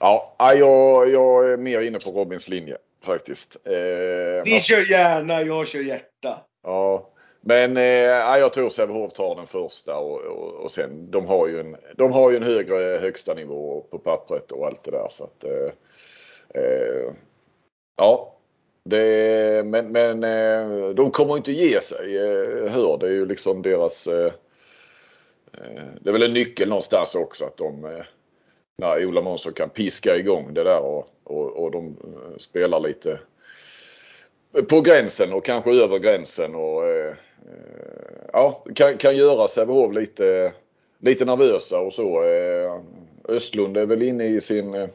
[0.00, 3.56] Ja, jag, jag är mer inne på Robins linje faktiskt.
[3.64, 6.40] Eh, Ni kör gärna, jag kör hjärta.
[6.62, 7.11] Ja,
[7.44, 7.82] men eh,
[8.38, 12.12] jag tror Sävehof tar den första och, och, och, sen de har ju en, de
[12.12, 15.72] har ju en högre högsta nivå på pappret och allt det där så att eh,
[16.62, 17.12] eh,
[17.96, 18.36] Ja,
[18.84, 22.16] det, men, men eh, de kommer inte ge sig.
[22.16, 24.32] Eh, hör det är ju liksom deras eh,
[25.52, 28.04] eh det är väl en nyckel någonstans också att de eh,
[28.78, 33.20] när Ola Månsson kan piska igång det där och, och, och de eh, spelar lite
[34.68, 40.52] på gränsen och kanske över gränsen och eh, eh, ja, kan, kan göra Sävehof lite,
[40.98, 42.24] lite nervösa och så.
[42.24, 42.80] Eh,
[43.28, 44.88] Östlund är väl inne i sin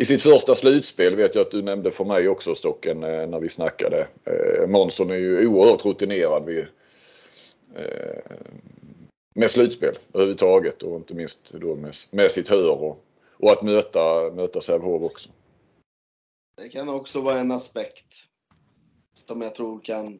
[0.00, 3.48] i sitt första slutspel vet jag att du nämnde för mig också Stocken när vi
[3.48, 4.08] snackade.
[4.24, 6.66] Eh, Månsson är ju oerhört rutinerad vid,
[7.76, 8.36] eh,
[9.34, 13.04] med slutspel överhuvudtaget och inte minst då med, med sitt hör och,
[13.36, 15.30] och att möta, möta Sävehof också.
[16.62, 18.29] Det kan också vara en aspekt
[19.30, 20.18] som jag tror kan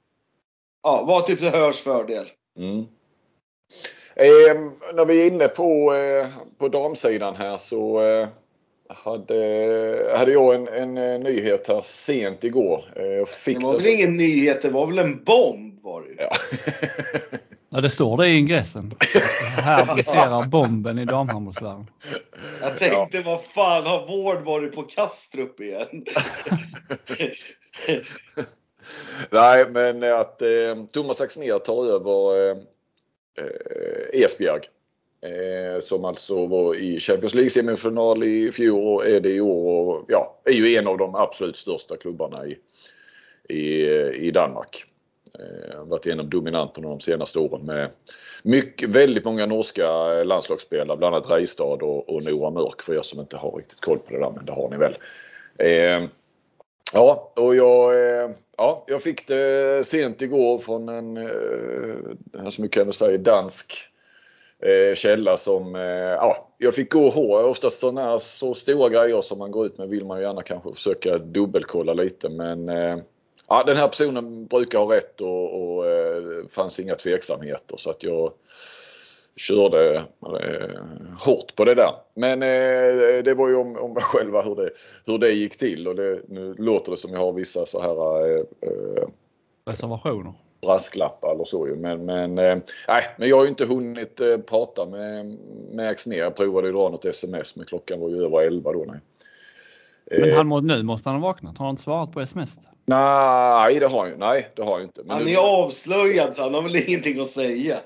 [0.82, 2.26] ja, vara till Hörs fördel.
[2.58, 2.78] Mm.
[4.14, 8.28] Eh, när vi är inne på, eh, på damsidan här så eh,
[8.88, 12.92] hade, hade jag en, en, en nyhet här sent igår.
[12.96, 16.32] Eh, fick det var väl ingen nyhet, det var väl en bomb var det ja.
[17.70, 18.94] ja, det står det i ingressen.
[19.56, 21.86] Här briserar bomben i damhandbollsvärlden.
[22.60, 23.22] Jag tänkte, ja.
[23.24, 26.04] vad fan har Vård varit på Kastrup igen?
[29.32, 32.56] Nej, men att eh, Thomas Axnér tar över eh,
[33.38, 34.60] eh Esbjerg.
[35.22, 39.94] Eh, som alltså var i Champions League semifinal i fjol och är det i år
[39.94, 42.58] och ja, är ju en av de absolut största klubbarna i,
[43.48, 43.86] i,
[44.26, 44.84] i Danmark.
[45.38, 47.90] Eh, varit en av dominanterna de senaste åren med
[48.42, 49.88] mycket, väldigt många norska
[50.24, 53.98] landslagsspelare, bland annat Reistad och, och Nora Mörk för er som inte har riktigt koll
[53.98, 54.96] på det där, men det har ni väl.
[55.58, 56.08] Eh,
[56.92, 62.68] ja, och jag, eh, ja, jag fick det sent igår från en, eh, som vi
[62.68, 63.78] kan säga, dansk
[64.58, 67.44] eh, källa som, eh, ja, jag fick gå hårt.
[67.44, 70.74] Oftast sådana här så stora grejer som man går ut med vill man gärna kanske
[70.74, 72.68] försöka dubbelkolla lite men
[73.48, 75.84] ja, den här personen brukar ha rätt och, och
[76.50, 78.32] fanns inga tveksamheter så att jag
[79.40, 80.84] körde eh,
[81.18, 81.94] hårt på det där.
[82.14, 84.70] Men eh, det var ju om, om själva hur det,
[85.06, 88.26] hur det gick till och det, nu låter det som jag har vissa så här
[88.26, 89.08] eh, eh
[89.66, 91.76] reservationer brasklappar eller så ju.
[91.76, 92.58] Men, men, eh,
[93.16, 95.38] men jag har ju inte hunnit eh, prata med,
[95.72, 96.18] med Axnér.
[96.18, 98.84] Jag provade ju dra något sms men klockan var ju över 11 då.
[98.88, 99.00] Nej.
[100.10, 101.58] Men eh, han må, nu måste han ha vaknat.
[101.58, 102.58] Har han inte svarat på sms?
[102.84, 104.16] Nej, det har han ju.
[104.16, 105.02] Nej, det har han inte.
[105.02, 105.36] Men han är nu...
[105.36, 107.76] avslöjad så han har väl ingenting att säga.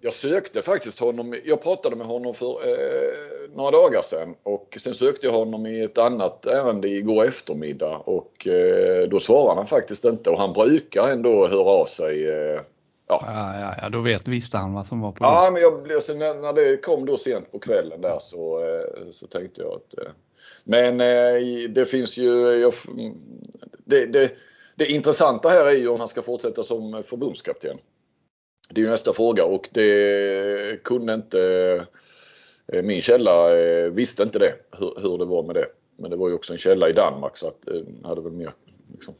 [0.00, 1.34] Jag sökte faktiskt honom.
[1.44, 3.10] Jag pratade med honom för eh,
[3.54, 8.46] några dagar sedan och sen sökte jag honom i ett annat ärende igår eftermiddag och
[8.46, 12.28] eh, då svarade han faktiskt inte och han brukar ändå höra av sig.
[12.28, 12.60] Eh,
[13.06, 13.24] ja.
[13.26, 16.14] Ja, ja, ja, då vet, visste han vad som var på Ja, men jag, alltså,
[16.14, 19.98] när, när det kom då sent på kvällen där så, eh, så tänkte jag att
[19.98, 20.12] eh,
[20.64, 22.74] men eh, det finns ju jag,
[23.84, 24.30] det, det,
[24.74, 27.78] det intressanta här är ju om han ska fortsätta som förbundskapten.
[28.72, 31.40] Det är ju nästa fråga och det kunde inte
[32.72, 35.66] eh, min källa eh, visste inte det, hur, hur, det var med det.
[35.96, 38.50] Men det var ju också en källa i Danmark så att eh, hade väl mer
[38.92, 39.14] liksom,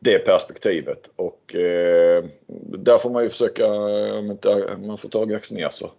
[0.00, 1.10] det perspektivet.
[1.16, 2.24] Och eh,
[2.78, 3.66] där får man ju försöka,
[4.18, 5.90] om inte man får tag i Axnér så.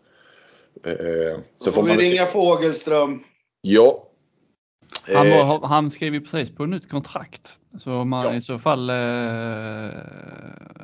[0.84, 2.32] Eh, så får vi ringa se.
[2.32, 3.23] Fågelström.
[3.62, 4.08] Ja.
[5.08, 7.58] Han, var, han skrev ju precis på ett nytt kontrakt.
[7.78, 8.34] Så man ja.
[8.34, 8.96] i så fall, eh,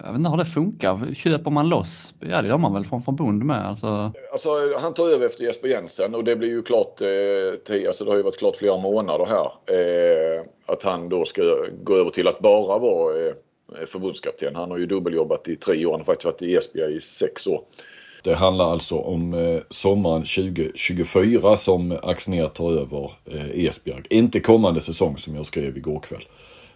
[0.04, 1.14] jag vet inte hur det funkar.
[1.14, 2.14] Köper man loss?
[2.20, 3.68] Ja det gör man väl från förbund med?
[3.68, 4.12] Alltså...
[4.32, 8.04] alltså han tar över efter Jesper Jensen och det blir ju klart, eh, till, alltså
[8.06, 9.76] det har ju varit klart flera månader här.
[9.76, 11.42] Eh, att han då ska
[11.84, 13.34] gå över till att bara vara eh,
[13.88, 14.56] förbundskapten.
[14.56, 17.48] Han har ju dubbeljobbat i tre år, han har faktiskt varit i Esbjerg i sex
[17.48, 17.62] år.
[18.24, 24.04] Det handlar alltså om eh, sommaren 2024 som Axnér tar över eh, Esbjerg.
[24.10, 26.24] Inte kommande säsong som jag skrev igår kväll.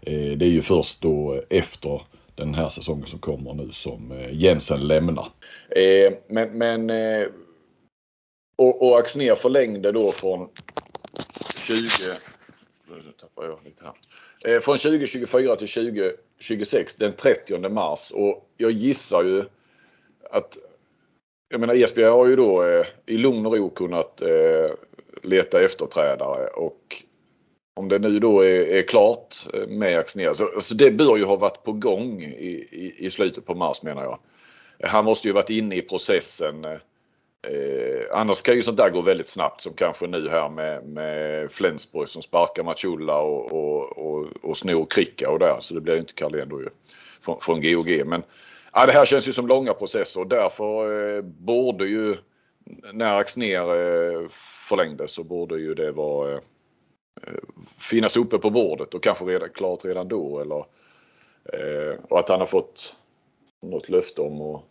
[0.01, 2.01] Eh, det är ju först då efter
[2.35, 5.27] den här säsongen som kommer nu som eh, Jensen lämnar.
[5.69, 6.91] Eh, men men
[8.55, 10.49] och, och Axner förlängde då från
[11.67, 11.77] 20
[13.05, 14.59] nu tappar jag lite här.
[14.59, 19.43] Från 2024 till 2026 den 30 mars och jag gissar ju
[20.31, 20.57] att
[21.49, 24.71] jag menar Esbjerg har ju då eh, i lugn och ro kunnat eh,
[25.23, 27.03] leta efterträdare och
[27.81, 31.23] om det nu då är, är klart eh, med Axnér, så så, det bör ju
[31.23, 34.19] ha varit på gång i, i, i, slutet på mars menar jag.
[34.89, 36.65] Han måste ju varit inne i processen.
[36.65, 36.71] Eh,
[37.51, 41.51] eh annars kan ju sånt där gå väldigt snabbt som kanske nu här med, med
[41.51, 45.57] Flensburg som sparkar Machulla och, och, och, och snor Kricka och där.
[45.59, 46.69] Så det blir ju inte Carlén då ju
[47.21, 48.01] från, från GOG.
[48.05, 48.23] Men
[48.73, 52.15] ja, det här känns ju som långa processer och därför eh, borde ju
[52.93, 54.27] när Axnér eh,
[54.69, 56.39] förlängdes så borde ju det vara eh,
[57.27, 57.33] Eh,
[57.77, 60.39] finnas uppe på bordet och kanske redan, klart redan då.
[60.39, 60.65] Eller,
[61.45, 62.97] eh, och att han har fått
[63.61, 64.63] något löfte om och,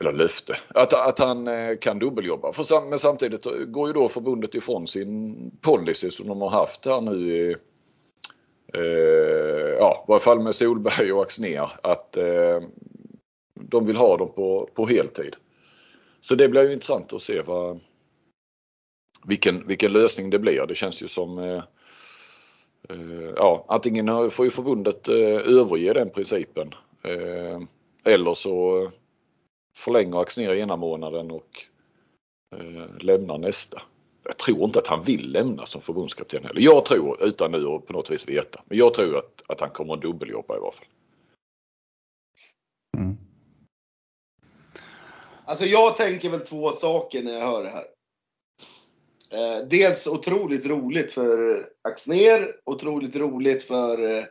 [0.00, 2.52] eller löfte, att, att han eh, kan dubbeljobba.
[2.52, 7.00] För, men samtidigt går ju då förbundet ifrån sin policy som de har haft här
[7.00, 7.56] nu i
[8.74, 12.62] eh, ja, i varje fall med Solberg och Axner att eh,
[13.54, 15.36] de vill ha dem på, på heltid.
[16.20, 17.80] Så det blir ju intressant att se vad,
[19.24, 20.66] vilken, vilken lösning det blir.
[20.66, 21.62] Det känns ju som eh,
[22.88, 25.16] eh, ja, antingen får ju förbundet eh,
[25.58, 27.60] överge den principen eh,
[28.04, 28.90] eller så
[29.76, 31.64] förlänger Axnér ena månaden och
[32.56, 33.82] eh, lämnar nästa.
[34.24, 36.60] Jag tror inte att han vill lämna som förbundskapten heller.
[36.60, 39.70] Jag tror, utan nu att på något vis veta, men jag tror att, att han
[39.70, 40.86] kommer att dubbeljobba i varje fall.
[42.96, 43.18] Mm.
[45.44, 47.84] Alltså jag tänker väl två saker när jag hör det här.
[49.32, 54.24] Eh, dels otroligt roligt för Axner, otroligt roligt för eh,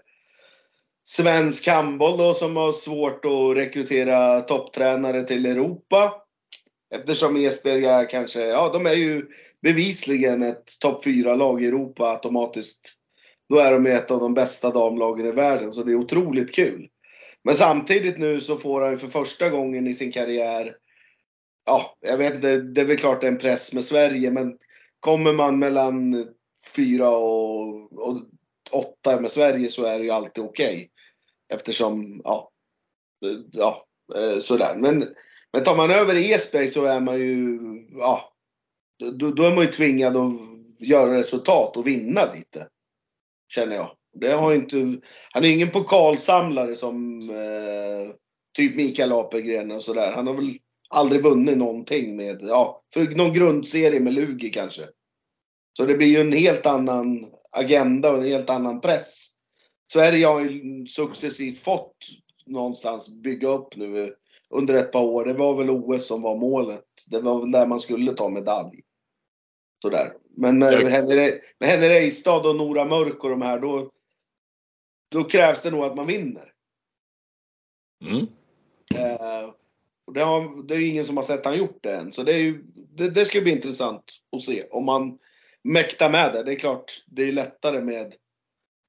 [1.05, 6.13] svensk handboll då som har svårt att rekrytera topptränare till Europa.
[6.95, 9.25] Eftersom Esbjerg kanske, ja de är ju
[9.61, 12.93] bevisligen ett topp 4-lag i Europa automatiskt.
[13.49, 16.89] Då är de ett av de bästa damlagen i världen så det är otroligt kul.
[17.43, 20.75] Men samtidigt nu så får han för första gången i sin karriär,
[21.65, 24.57] ja jag vet inte, det är väl klart det är en press med Sverige men
[25.03, 26.27] kommer man mellan
[26.75, 28.17] fyra och, och
[28.71, 30.75] åtta med Sverige så är det ju alltid okej.
[30.75, 30.87] Okay.
[31.53, 32.51] Eftersom, ja,
[33.51, 33.85] ja
[34.15, 34.75] eh, sådär.
[34.77, 35.05] Men,
[35.53, 37.59] men tar man över Esberg så är man ju,
[37.91, 38.33] ja,
[39.13, 40.31] då, då är man ju tvingad att
[40.79, 42.67] göra resultat och vinna lite.
[43.47, 43.91] Känner jag.
[44.13, 44.75] Det har inte,
[45.31, 48.15] han är ingen pokalsamlare som eh,
[48.55, 50.11] typ Mikael Apelgren och sådär.
[50.15, 50.57] Han har väl
[50.93, 54.87] aldrig vunnit någonting med, ja, för någon grundserie med Lugi kanske.
[55.77, 59.27] Så det blir ju en helt annan agenda och en helt annan press.
[59.93, 61.97] Sverige har ju successivt fått
[62.45, 64.15] någonstans bygga upp nu
[64.49, 65.25] under ett par år.
[65.25, 66.85] Det var väl OS som var målet.
[67.11, 68.81] Det var väl där man skulle ta medalj.
[69.81, 70.13] Sådär.
[70.37, 70.73] Men med
[71.59, 73.91] Henry Reistad och Nora Mörk och de här, då,
[75.11, 76.53] då krävs det nog att man vinner.
[78.05, 78.27] Mm.
[80.13, 82.11] Och det, har, det är ingen som har sett han gjort det än.
[82.11, 82.63] Så det, är ju,
[82.97, 84.03] det, det ska bli intressant
[84.35, 85.17] att se om man
[85.63, 86.43] mäktar med det.
[86.43, 88.13] Det är klart, det är lättare med,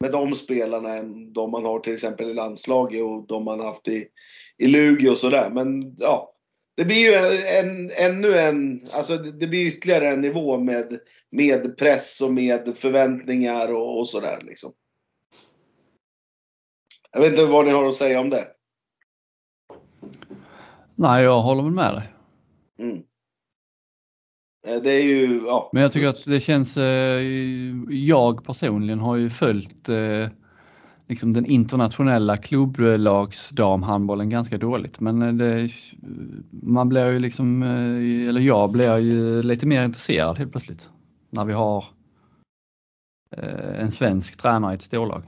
[0.01, 3.89] med de spelarna än de man har till exempel i landslaget och de man haft
[3.89, 4.07] i,
[4.59, 5.51] i Lugi och sådär.
[5.51, 6.35] Men ja,
[6.77, 10.99] det blir ju en, en, ännu en, alltså det blir ytterligare en nivå med,
[11.31, 14.73] med press och med förväntningar och, och sådär liksom.
[17.13, 18.54] Jag vet inte vad ni har att säga om det.
[20.95, 22.15] Nej, jag håller väl med dig.
[22.79, 23.03] Mm.
[24.67, 25.71] Eh, det är ju, ja.
[25.73, 27.23] Men jag tycker att det känns, eh,
[27.89, 30.29] jag personligen har ju följt eh,
[31.09, 35.01] liksom den internationella klubblagsdamhandbollen ganska dåligt.
[35.01, 35.69] Men det,
[36.51, 37.63] man blir ju liksom,
[38.29, 40.91] eller jag blir ju lite mer intresserad helt plötsligt
[41.31, 41.85] när vi har
[43.79, 45.23] en svensk tränare i ett storlag.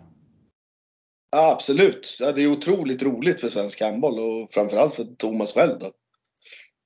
[1.36, 2.16] Ja, absolut.
[2.20, 5.78] Ja, det är otroligt roligt för svensk handboll och framförallt för Thomas själv.
[5.78, 5.92] Då.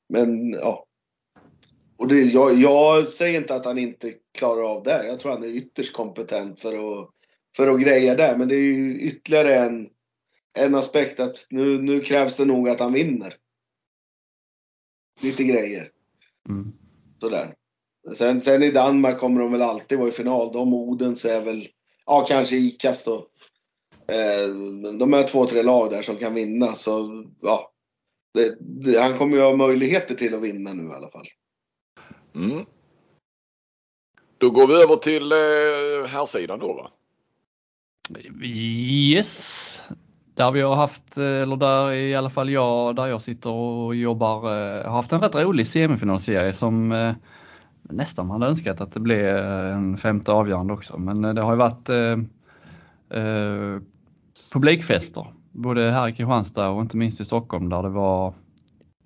[0.08, 0.86] Men ja,
[1.96, 5.06] och det, jag, jag, säger inte att han inte klarar av det.
[5.06, 7.10] Jag tror han är ytterst kompetent för att,
[7.56, 8.34] för att greja det.
[8.38, 9.88] Men det är ju ytterligare en,
[10.58, 13.34] en aspekt att nu, nu krävs det nog att han vinner.
[15.20, 15.90] Lite grejer.
[16.48, 16.72] Mm.
[17.20, 17.54] Sådär.
[18.16, 20.52] Sen, sen i Danmark kommer de väl alltid vara i final.
[20.52, 21.68] De Odens är väl,
[22.06, 23.26] ja kanske Ikas då.
[24.10, 24.48] Eh,
[24.98, 26.74] de är två, tre lag där som kan vinna.
[26.74, 27.72] Så ja,
[28.34, 31.26] det, det, han kommer ju ha möjligheter till att vinna nu i alla fall.
[32.34, 32.64] Mm.
[34.38, 36.90] Då går vi över till eh, här sidan då va?
[38.44, 39.78] Yes.
[40.34, 44.40] där vi har haft, eller där i alla fall jag, där jag sitter och jobbar,
[44.84, 46.92] har haft en rätt rolig semifinalserie som
[47.92, 50.98] nästan man hade önskat att det blev en femte avgörande också.
[50.98, 52.18] Men det har ju varit eh,
[53.20, 53.80] eh,
[54.52, 58.34] publikfester, både här i Kristianstad och inte minst i Stockholm där det var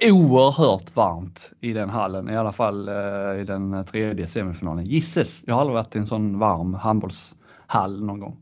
[0.05, 4.85] oerhört varmt i den hallen, i alla fall eh, i den tredje semifinalen.
[4.85, 8.37] Gisses, jag har aldrig varit i en sån varm handbollshall någon gång.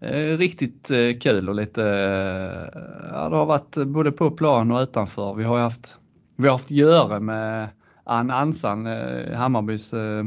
[0.00, 2.80] Eh, riktigt eh, kul och lite, eh,
[3.12, 5.34] ja det har varit både på plan och utanför.
[5.34, 5.98] Vi har haft,
[6.36, 7.68] vi har haft göre med
[8.04, 10.24] Ann Ansan, eh, Hammarbys, eh,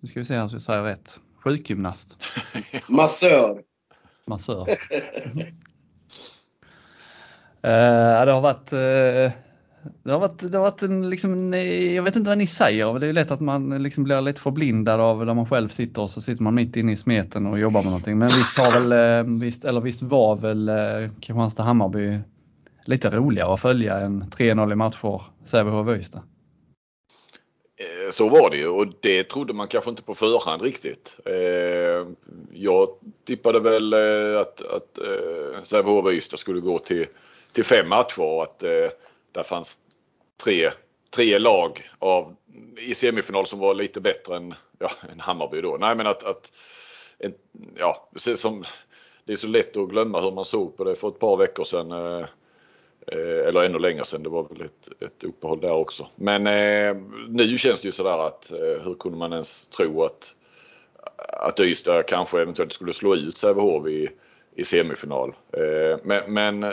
[0.00, 2.16] nu ska vi se här så jag säger rätt, sjukgymnast.
[2.88, 3.71] Massör.
[4.26, 4.66] Massör.
[7.64, 9.32] Uh, det har varit, uh,
[10.02, 11.54] det har varit, det har varit en, liksom,
[11.94, 15.00] jag vet inte vad ni säger, det är lätt att man liksom blir lite förblindad
[15.00, 17.80] av där man själv sitter och så sitter man mitt inne i smeten och jobbar
[17.80, 18.18] med någonting.
[18.18, 20.70] Men visst, har väl, visst, eller visst var väl
[21.20, 22.20] Kristianstad-Hammarby
[22.84, 26.20] lite roligare att följa än 3-0 i matcher Sävehof-Ystad?
[27.82, 31.16] Eh, så var det ju och det trodde man kanske inte på förhand riktigt.
[31.24, 32.06] Eh,
[32.52, 32.88] jag
[33.24, 34.98] tippade väl eh, att, att
[35.62, 37.06] Sävehof-Ystad skulle gå till
[37.52, 38.58] till fem matcher och att
[39.32, 39.78] där fanns
[40.44, 40.70] tre,
[41.10, 42.36] tre lag av,
[42.78, 45.76] i semifinal som var lite bättre än, ja, än Hammarby då.
[45.80, 46.52] Nej men att, att
[47.76, 48.64] ja, som,
[49.24, 51.64] det är så lätt att glömma hur man såg på det för ett par veckor
[51.64, 52.26] sedan.
[53.06, 54.22] Eh, eller ännu längre sedan.
[54.22, 56.06] Det var väl ett, ett uppehåll där också.
[56.16, 56.96] Men eh,
[57.28, 60.34] nu känns det ju sådär att eh, hur kunde man ens tro att,
[61.28, 64.08] att Ystad kanske eventuellt skulle slå ut Sävehof i,
[64.54, 65.34] i semifinal.
[65.52, 66.72] Eh, men, men eh,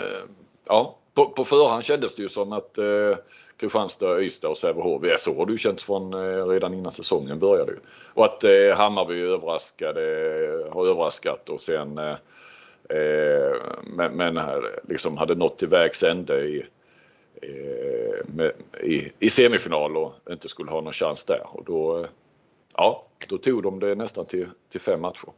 [0.67, 3.17] ja, på, på förhand kändes det ju som att eh,
[3.57, 7.39] Kristianstad, Ystad och Sävehof, ja, så har det ju känts från eh, redan innan säsongen
[7.39, 7.73] började.
[8.13, 10.01] Och att eh, Hammarby överraskade,
[10.71, 12.15] har överraskat och sen eh
[12.93, 14.39] Eh, men, men
[14.87, 16.65] liksom hade nått till vägs ände i,
[17.41, 18.51] eh, med,
[18.83, 21.41] i, i, semifinal och inte skulle ha någon chans där.
[21.43, 22.05] Och då,
[22.75, 25.29] ja, då tog de det nästan till, till fem matcher.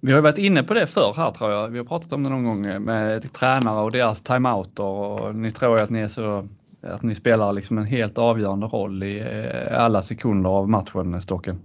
[0.00, 1.68] Vi har varit inne på det förr här tror jag.
[1.68, 5.76] Vi har pratat om det någon gång med tränare och deras timeouter och ni tror
[5.76, 6.48] ju att ni är så
[6.82, 11.60] att ni spelar liksom en helt avgörande roll i eh, alla sekunder av matchen, Stocken.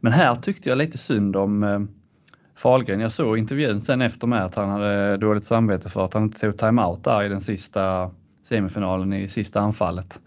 [0.00, 1.80] Men här tyckte jag lite synd om eh,
[2.56, 3.00] Fahlgren.
[3.00, 6.40] Jag såg intervjun sen efter med att han hade dåligt samvete för att han inte
[6.40, 8.10] tog timeout där i den sista
[8.42, 10.20] semifinalen i sista anfallet.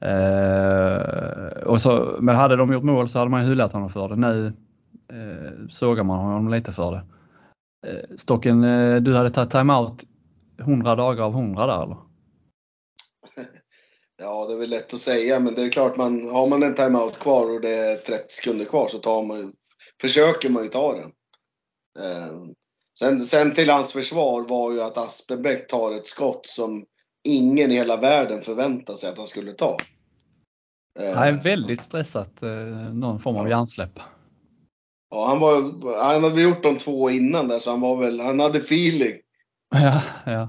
[0.00, 4.08] Eh, och så, men hade de gjort mål så hade man ju hyllat honom för
[4.08, 4.16] det.
[4.16, 4.52] Nu
[5.12, 7.02] eh, sågar man honom lite för det.
[7.86, 10.04] Eh, Stocken, eh, du hade tagit timeout
[10.60, 11.96] 100 dagar av 100 där eller?
[14.22, 16.74] Ja, det är väl lätt att säga, men det är klart man har man en
[16.74, 19.52] timeout kvar och det är 30 sekunder kvar så tar man,
[20.00, 21.12] försöker man ju ta den.
[21.98, 22.44] Eh,
[22.98, 26.84] sen, sen till hans försvar var ju att Asperbäck tar ett skott som
[27.24, 29.76] ingen i hela världen förväntar sig att han skulle ta.
[31.14, 32.42] Han är väldigt stressat,
[32.92, 34.00] någon form av hjärnsläpp.
[35.10, 35.62] Ja, han, var,
[36.04, 39.14] han hade gjort de två innan där så han var väl, han hade feeling.
[39.70, 40.48] Ja, ja.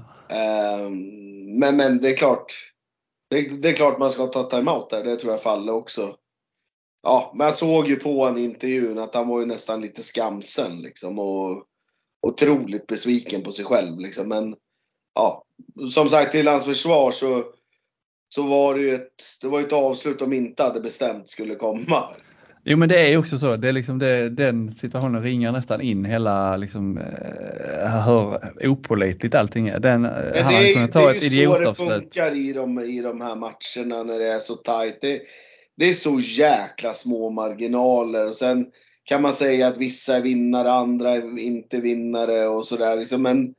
[1.58, 2.72] Men, men det är klart.
[3.30, 6.16] Det, det, är klart man ska ta timeout där, det tror jag faller också.
[7.02, 11.18] Ja, jag såg ju på en intervjun att han var ju nästan lite skamsen liksom
[11.18, 11.64] och
[12.26, 14.28] otroligt besviken på sig själv liksom.
[14.28, 14.54] Men
[15.14, 15.44] ja,
[15.94, 17.44] som sagt till hans försvar så,
[18.34, 22.04] så var det ju ett, det var ett avslut de inte hade bestämt skulle komma.
[22.64, 25.80] Jo men det är ju också så, det är liksom det, den situationen ringar nästan
[25.80, 28.38] in hela liksom, eh, hur
[28.68, 29.80] opålitligt allting är.
[29.80, 31.78] Den, men han hade kunnat ta ett idiotavslut.
[31.78, 34.38] Det är ju så det funkar i de, i de här matcherna när det är
[34.38, 34.98] så tajt.
[35.00, 35.20] Det,
[35.76, 38.66] det är så jäkla små marginaler och sen
[39.04, 42.96] kan man säga att vissa är vinnare, andra är inte vinnare och sådär.
[42.96, 43.54] Liksom, men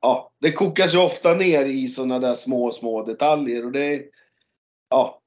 [0.00, 4.02] ja, det kokar sig ofta ner i sådana där små, små detaljer och det,
[4.90, 5.22] ja,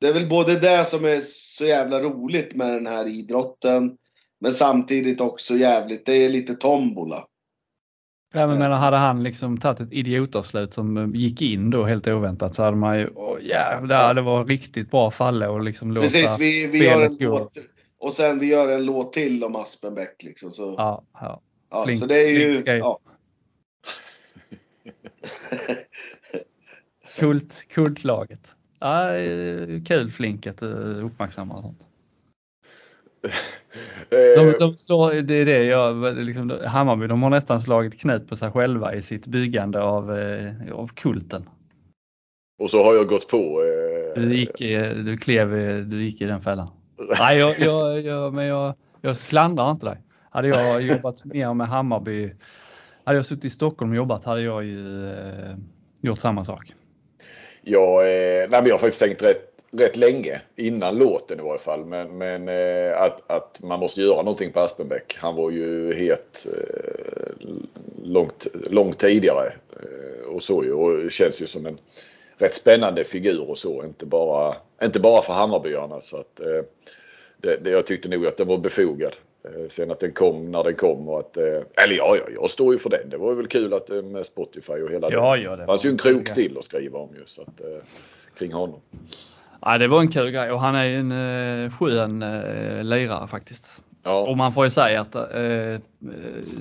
[0.00, 3.96] det är väl både det som är så jävla roligt med den här idrotten.
[4.40, 7.26] Men samtidigt också jävligt, det är lite tombola.
[8.32, 12.54] Ja, men menar, hade han liksom tagit ett idiotavslut som gick in då helt oväntat
[12.54, 16.38] så hade man ju, åh jävlar, det var riktigt bra falle och liksom låta Precis,
[16.38, 17.38] vi, vi gör en gå.
[17.38, 17.58] låt
[17.98, 20.52] och sen vi gör en låt till om Aspenbäck liksom.
[20.52, 21.40] Så, ja, ja.
[21.70, 22.98] ja Flink, så det är ju, ja.
[27.18, 28.54] Kult, kultlaget.
[28.78, 29.08] Ja,
[29.86, 31.88] kul Flink att du uppmärksammar sånt.
[34.10, 38.36] De, de slår, det är det jag, liksom, Hammarby de har nästan slagit knät på
[38.36, 41.48] sig själva i sitt byggande av, eh, av kulten.
[42.58, 43.62] Och så har jag gått på.
[44.16, 44.22] Eh...
[44.22, 44.58] Du, gick,
[45.04, 45.50] du klev,
[45.88, 46.68] du gick i den fällan.
[47.18, 49.98] Nej, jag, jag, jag, men jag, jag klandrar inte dig.
[50.30, 52.32] Hade jag jobbat mer med Hammarby
[53.04, 55.56] hade jag suttit i Stockholm och jobbat hade jag ju eh,
[56.00, 56.74] gjort samma sak.
[57.62, 61.84] Ja, eh, nej, jag har faktiskt tänkt rätt, rätt länge innan låten i varje fall.
[61.84, 65.16] Men, men eh, att, att man måste göra någonting på Aspenbäck.
[65.18, 67.46] Han var ju het eh,
[68.02, 70.72] långt, långt tidigare eh, och så ju.
[70.72, 71.78] Och känns ju som en
[72.36, 73.84] rätt spännande figur och så.
[73.84, 76.00] Inte bara, inte bara för Hammarbyarna.
[76.00, 76.40] Så att,
[77.36, 79.16] det, det, jag tyckte nog att den var befogad.
[79.68, 82.78] Sen att den kom när den kom och att, eller ja, ja, jag står ju
[82.78, 83.10] för den.
[83.10, 85.42] Det var väl kul att med Spotify och hela ja, det.
[85.42, 87.60] Ja, det fanns ju en krok till att skriva om ju så att,
[88.38, 88.80] kring honom.
[89.64, 93.82] Ja, det var en kul grej och han är en uh, skön uh, lirare faktiskt.
[94.02, 94.20] Ja.
[94.20, 95.78] Och man får ju säga att uh,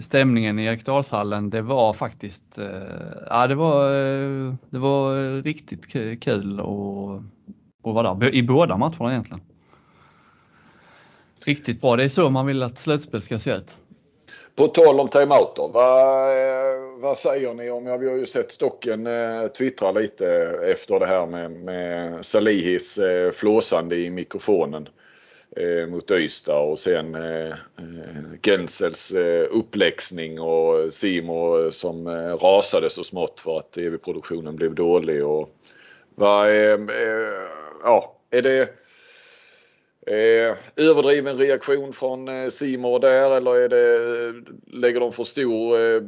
[0.01, 2.65] stämningen i Eriksdalshallen, det var faktiskt, uh,
[3.29, 5.87] ja det var, uh, det var riktigt
[6.23, 9.41] kul att vara där i båda matcherna egentligen.
[11.45, 11.95] Riktigt bra.
[11.95, 13.77] Det är så man vill att slutspel ska se ut.
[14.55, 16.29] På tal om timeouter, vad,
[17.01, 20.27] vad säger ni om, ja, vi har ju sett Stocken eh, twittra lite
[20.63, 24.89] efter det här med, med Salihis eh, flåsande i mikrofonen
[25.55, 27.55] eh, mot Ystad och sen eh, eh,
[28.43, 34.75] Gensels eh, uppläxning och Simo eh, som eh, rasade så smått för att tv-produktionen blev
[34.75, 35.25] dålig.
[35.25, 35.55] Och,
[36.15, 37.47] vad, eh, eh
[37.83, 38.69] ja, är det
[40.07, 44.33] Eh, överdriven reaktion från eh, Simor där eller är det,
[44.65, 46.01] lägger de för stor eh,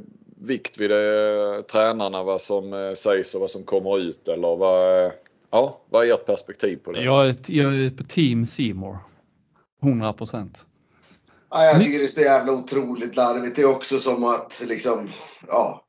[0.44, 4.56] vikt vid det, eh, tränarna vad som eh, sägs och vad som kommer ut eller
[4.56, 5.12] vad,
[5.50, 7.04] ja, vad är ert perspektiv på det?
[7.04, 8.98] Jag är, jag är på team Simor.
[9.84, 10.66] 100 procent.
[11.50, 13.56] Ja, jag tycker det är så jävla otroligt larvigt.
[13.56, 15.10] Det är också som att liksom,
[15.48, 15.86] ja,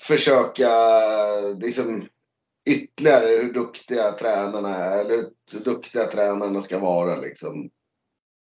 [0.00, 0.70] försöka
[1.56, 2.08] liksom
[2.68, 7.70] ytterligare hur duktiga tränarna är, eller hur duktiga tränarna ska vara liksom.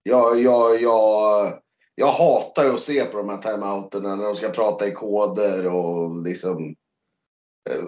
[0.02, 1.52] Jag, jag, jag,
[1.94, 6.22] jag hatar att se på de här timeouterna när de ska prata i koder och
[6.22, 6.74] liksom.
[7.70, 7.84] Eh,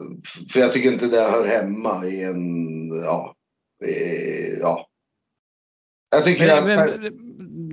[0.53, 3.35] för jag tycker inte det hör hemma i en, ja,
[4.61, 4.87] ja.
[6.11, 7.01] Jag tycker men, att...
[7.01, 7.25] Men,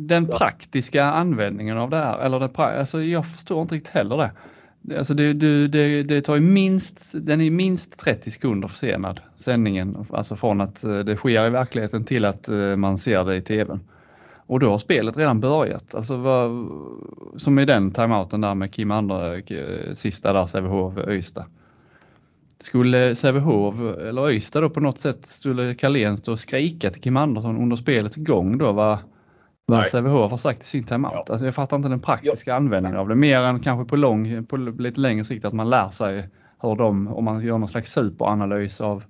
[0.07, 4.31] den praktiska användningen av det här, eller det, alltså jag förstår inte riktigt heller det.
[4.97, 10.35] Alltså det, det, det, det tar minst, den är minst 30 sekunder försenad sändningen, alltså
[10.35, 13.79] från att eh, det sker i verkligheten till att eh, man ser det i tvn.
[14.51, 16.69] Och då har spelet redan börjat, alltså vad,
[17.37, 21.45] som i den timeouten där med Kim Andra, eh, sista där Sävehof Ystad.
[22.59, 27.17] Skulle Sävehof eller Ystad då på något sätt, skulle Carlén stå och skrika till Kim
[27.17, 28.71] Andersson under spelets gång då?
[28.71, 28.97] Vad,
[29.65, 31.13] vad Sävehof har sagt i sin timeout.
[31.13, 31.33] Ja.
[31.33, 32.55] Alltså jag fattar inte den praktiska ja.
[32.55, 33.15] användningen av det.
[33.15, 36.29] Mer än kanske på, lång, på lite längre sikt att man lär sig
[36.61, 39.03] hur de, om man gör någon slags superanalys av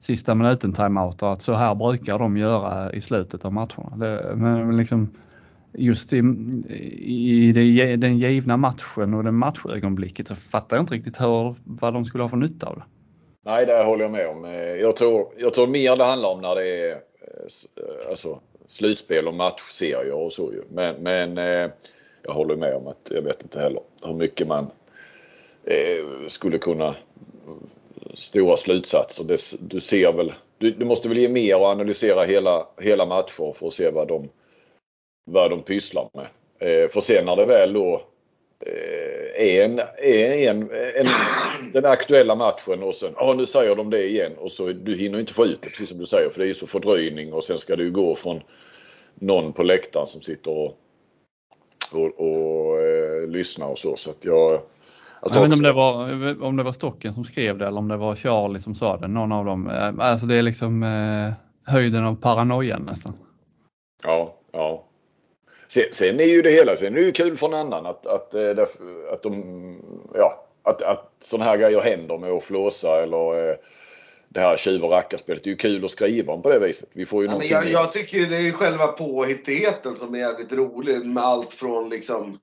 [0.00, 3.96] sista minuten timeout och att så här brukar de göra i slutet av matcherna.
[3.96, 5.10] Det, men liksom
[5.72, 6.18] just i,
[6.98, 11.94] i det, den givna matchen och det matchögonblicket så fattar jag inte riktigt hur, vad
[11.94, 12.84] de skulle ha för nytta av det.
[13.42, 14.44] Nej, det håller jag med om.
[14.80, 19.34] Jag tror, jag tror mer det handlar om när det är eh, alltså, slutspel och
[19.34, 20.62] matchserier och så ju.
[20.68, 21.70] Men, men eh,
[22.22, 24.70] jag håller med om att jag vet inte heller hur mycket man
[25.64, 26.94] eh, skulle kunna
[28.14, 29.24] stora slutsatser.
[29.24, 33.54] Det, du ser väl, du, du, måste väl ge mer och analysera hela, hela matcher
[33.58, 34.28] för att se vad de,
[35.30, 36.26] vad de pysslar med.
[36.58, 38.02] Eh, för sen när det väl då
[38.66, 41.06] eh, är en, är en, en,
[41.72, 45.20] den aktuella matchen och sen, ja nu säger de det igen och så du hinner
[45.20, 47.58] inte få ut det precis som du säger för det är så fördröjning och sen
[47.58, 48.40] ska du gå från
[49.14, 50.78] någon på läktaren som sitter och,
[51.92, 53.96] och, och eh, lyssnar och så.
[53.96, 54.60] så att jag,
[55.22, 57.88] jag vet inte om det, var, om det var Stocken som skrev det eller om
[57.88, 59.70] det var Charlie som sa det, någon av dem.
[59.70, 61.32] Eh, alltså det är liksom eh,
[61.72, 63.12] höjden av paranoian nästan.
[64.02, 64.84] Ja, ja.
[65.68, 68.06] Sen, sen är ju det hela, sen är det ju kul för en annan att,
[68.06, 68.64] att, att, eh,
[69.12, 69.82] att de,
[70.14, 73.56] ja, att, att sådana här grejer händer med att flåsa eller
[74.28, 75.44] det här tjuv och rackarspelet.
[75.44, 76.88] Det är ju kul att skriva om på det viset.
[76.92, 81.06] Vi får ju ja, jag, jag, tycker det är själva påhittigheten som är jävligt rolig
[81.06, 82.38] med allt från liksom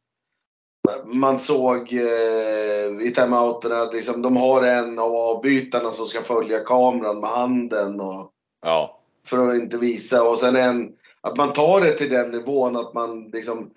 [1.06, 6.60] man såg eh, i timeouterna att liksom, de har en av avbytarna som ska följa
[6.60, 8.02] kameran med handen.
[8.02, 9.02] Och, ja.
[9.26, 10.30] För att inte visa.
[10.30, 13.70] Och sen en, att man tar det till den nivån att man liksom,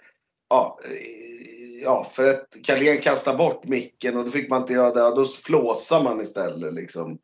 [0.48, 0.78] ja,
[1.82, 5.16] ja för att Carlén kastar bort micken och då fick man inte göra det.
[5.16, 7.18] Då flåsar man istället liksom.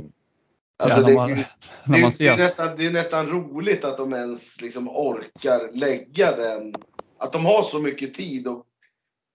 [0.78, 1.46] Alltså ja, det, man, det,
[1.86, 6.74] det, det, är nästan, det är nästan roligt att de ens liksom orkar lägga den.
[7.18, 8.66] Att de har så mycket tid och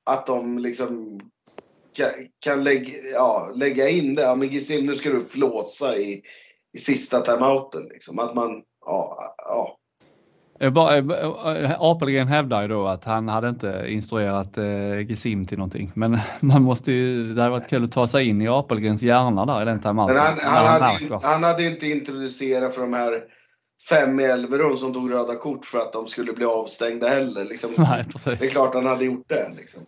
[0.06, 1.20] att de liksom
[1.94, 2.08] kan,
[2.40, 4.22] kan lägga, ja, lägga in det.
[4.22, 6.22] Ja, men Gissim, nu ska du flåsa i,
[6.74, 7.84] i sista timeouten.
[7.84, 8.20] Liksom.
[8.20, 9.78] Att man, ja, ja.
[10.60, 15.92] Eh, Apelgren hävdar ju då att han hade inte instruerat eh, Gesim till någonting.
[15.94, 19.46] Men man måste ju, det hade varit kul att ta sig in i Apelgrens hjärna
[19.46, 20.16] där i den timeouten.
[20.16, 23.24] Men han, När han, hade, han hade inte introducerat för de här
[23.90, 27.46] fem i Elverum som tog röda kort för att de skulle bli avstängda heller.
[27.46, 27.70] Liksom.
[27.78, 29.52] Nej, Det är klart han hade gjort det.
[29.58, 29.82] Liksom.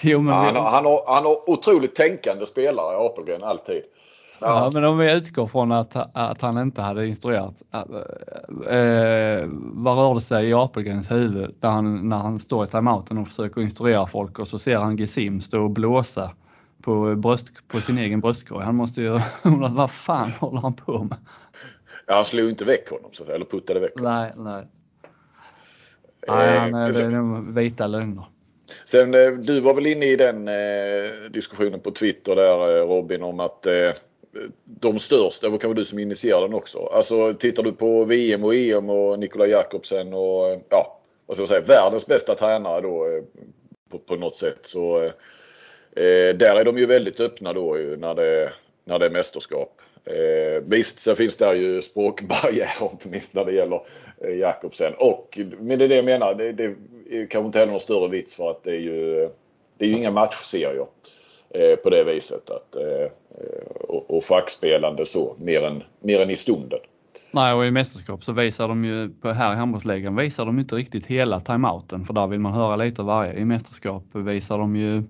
[0.00, 3.82] Jo, men, Ja, han, har, han, har, han har otroligt tänkande spelare, Apelgren, alltid.
[4.40, 7.62] ja, men om vi utgår från att, att han inte hade instruerat.
[8.70, 13.28] Eh, vad rörde sig i Apelgrens huvud när han, när han står i timeouten och
[13.28, 16.30] försöker instruera folk och så ser han Gesim stå och blåsa
[16.82, 18.64] på, bröst, på sin egen bröstkorg.
[18.64, 21.18] Han måste ju undra vad fan håller han på med?
[22.08, 24.12] Ja, han slog inte väck honom, så, eller puttade väck honom.
[24.12, 24.66] Nej, nej.
[26.28, 28.24] Nej, han, Eh, är- det är nog vita lögner.
[28.84, 33.22] Sen, eh, du var väl inne i den eh, diskussionen på Twitter där eh, Robin
[33.22, 33.90] om att eh,
[34.64, 36.78] de största, det var kanske du som initierade den också.
[36.86, 41.42] Alltså tittar du på VM och EM och Nikola Jakobsen och eh, ja, vad ska
[41.42, 43.22] jag säga, världens bästa tränare då eh,
[43.90, 44.58] på, på något sätt.
[44.62, 45.12] Så eh,
[46.04, 48.52] eh, där är de ju väldigt öppna då när det,
[48.84, 49.80] när det är mästerskap.
[50.08, 53.80] Eh, visst, så finns där ju språkbarriärer inte minst när det gäller
[54.24, 54.92] eh, Jakobsen.
[54.98, 56.64] Och, men det är det jag menar, det, det
[57.10, 59.28] är kanske inte heller någon större vits för att det är ju,
[59.78, 60.86] det är ju inga matchserier
[61.50, 62.50] eh, på det viset.
[62.50, 63.10] Att, eh,
[63.80, 66.80] och, och schackspelande så, mer än, mer än i stunden.
[67.30, 70.74] Nej, och i mästerskap så visar de ju, på här i handbollsligan visar de inte
[70.74, 73.32] riktigt hela timeouten för där vill man höra lite av varje.
[73.32, 75.02] I mästerskap visar de ju,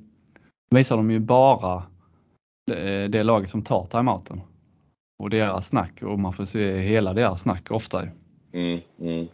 [0.70, 1.82] visar de ju bara
[2.66, 4.40] det, det laget som tar timeouten.
[5.18, 8.02] Och deras snack och man får se hela deras snack ofta.
[8.52, 9.28] Mm, mm.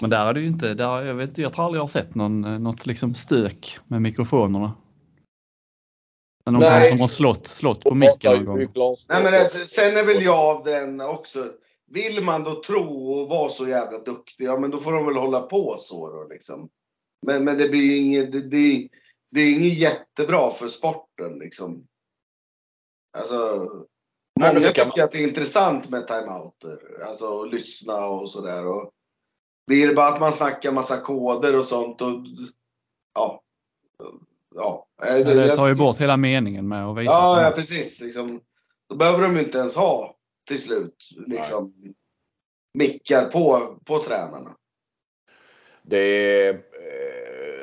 [0.00, 2.14] Men där är det ju inte, där, jag, vet, jag tror aldrig jag har sett
[2.14, 4.72] någon, eh, något liksom stök med mikrofonerna.
[6.44, 6.90] Men någon Nej.
[6.90, 8.96] som har slått, slått på micken någon gång.
[9.08, 11.52] Nej, men alltså, sen är väl jag av den också.
[11.86, 15.16] Vill man då tro och vara så jävla duktig, ja men då får de väl
[15.16, 16.68] hålla på så då liksom.
[17.26, 18.88] Men, men det blir ju inget, det, det,
[19.30, 21.86] det är inget jättebra för sporten liksom.
[23.18, 23.68] Alltså,
[24.42, 26.78] många kan tycker att det är intressant med timeouter.
[27.06, 28.66] Alltså att lyssna och sådär.
[28.66, 28.90] Och
[29.66, 32.12] blir det bara att man snackar massa koder och sånt och
[33.14, 33.42] ja.
[34.54, 34.86] Ja.
[35.00, 37.12] det jag tar ju bort hela meningen med att visa.
[37.12, 38.00] Ja, att- ja precis.
[38.00, 38.40] Liksom,
[38.88, 40.16] då behöver de ju inte ens ha
[40.48, 41.74] till slut liksom,
[42.74, 44.56] mickar på, på tränarna.
[45.82, 46.56] Det, eh,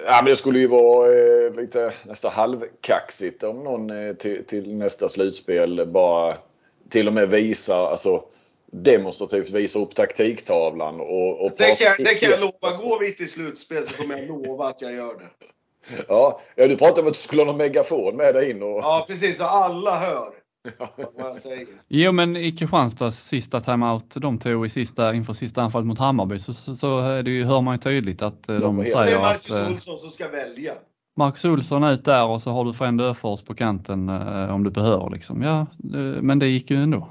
[0.06, 4.76] ja, men det skulle ju vara eh, lite nästan halvkaxigt om någon eh, till, till
[4.76, 6.38] nästa slutspel bara
[6.90, 8.24] till och med visar, alltså
[8.72, 12.78] demonstrativt visar upp taktiktavlan och, och Det kan, det kan jag lova.
[12.78, 15.30] Går vi till slutspel så kommer jag lova att jag gör det.
[16.08, 18.78] Ja, ja, du pratade om att du skulle ha någon megafon med dig in och...
[18.78, 19.38] Ja, precis.
[19.38, 20.32] Så alla hör
[21.42, 21.68] säger.
[21.88, 26.40] Jo men i Kristianstads sista timeout de tog i sista, inför sista anfallet mot Hammarby
[26.40, 28.92] så, så, så är det ju, hör man ju tydligt att eh, De de helt-
[28.94, 30.74] Det är säger Marcus att eh, Olsson som ska välja.
[31.20, 34.72] Marcus Olsson ut där och så har du Frend Öfors på kanten eh, om du
[34.72, 35.42] behöver liksom.
[35.42, 35.60] Ja,
[35.94, 37.10] eh, men det gick ju ändå.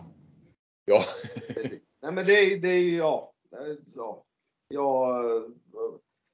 [0.85, 1.05] Ja.
[1.55, 1.99] Precis.
[2.03, 3.33] Nej, men det är, det är ju, ja.
[3.95, 4.25] ja.
[4.69, 5.25] Jag,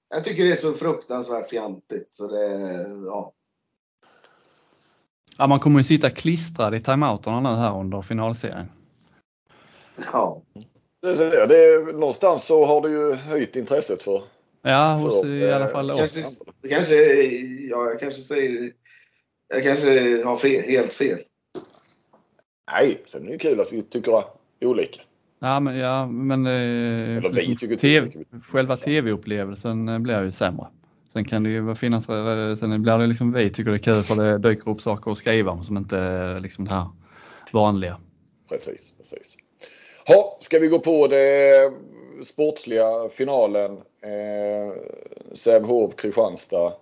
[0.09, 2.47] jag tycker det är så fruktansvärt fjantigt så det,
[3.07, 3.33] ja.
[5.39, 8.67] Ja, man kommer ju sitta klistrad i timeouterna nu här under finalserien.
[10.13, 10.43] ja.
[11.01, 14.23] Det, det, det, någonstans så har det ju höjt intresset för...
[14.67, 16.45] Ja, hos För, i alla eh, fall Kanske, oss.
[16.71, 16.95] kanske,
[17.71, 18.73] ja, jag kanske säger,
[19.49, 21.19] jag kanske har fel, helt fel.
[22.73, 24.25] Nej, sen är det ju kul att vi tycker
[24.61, 25.01] olika.
[25.39, 28.11] Ja, men, ja, men eh, Eller vi tycker TV,
[28.49, 30.67] själva tv-upplevelsen eh, blir ju sämre.
[31.13, 32.05] Sen kan det ju finnas,
[32.59, 35.19] sen blir det liksom vi tycker det är kul för det dyker upp saker att
[35.19, 36.89] skriva om som inte är liksom det här
[37.53, 38.01] vanliga.
[38.49, 39.37] Precis, precis.
[40.07, 41.73] Ha, ska vi gå på det
[42.23, 43.73] sportsliga finalen.
[44.01, 44.73] Eh,
[45.33, 46.73] Sävehof, Kristianstad.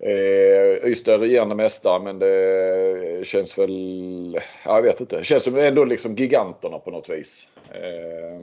[0.00, 5.44] Eh, Ystad är regerande mästare men det känns väl, ja, jag vet inte, det känns
[5.44, 7.48] som ändå liksom giganterna på något vis.
[7.72, 8.40] Eh,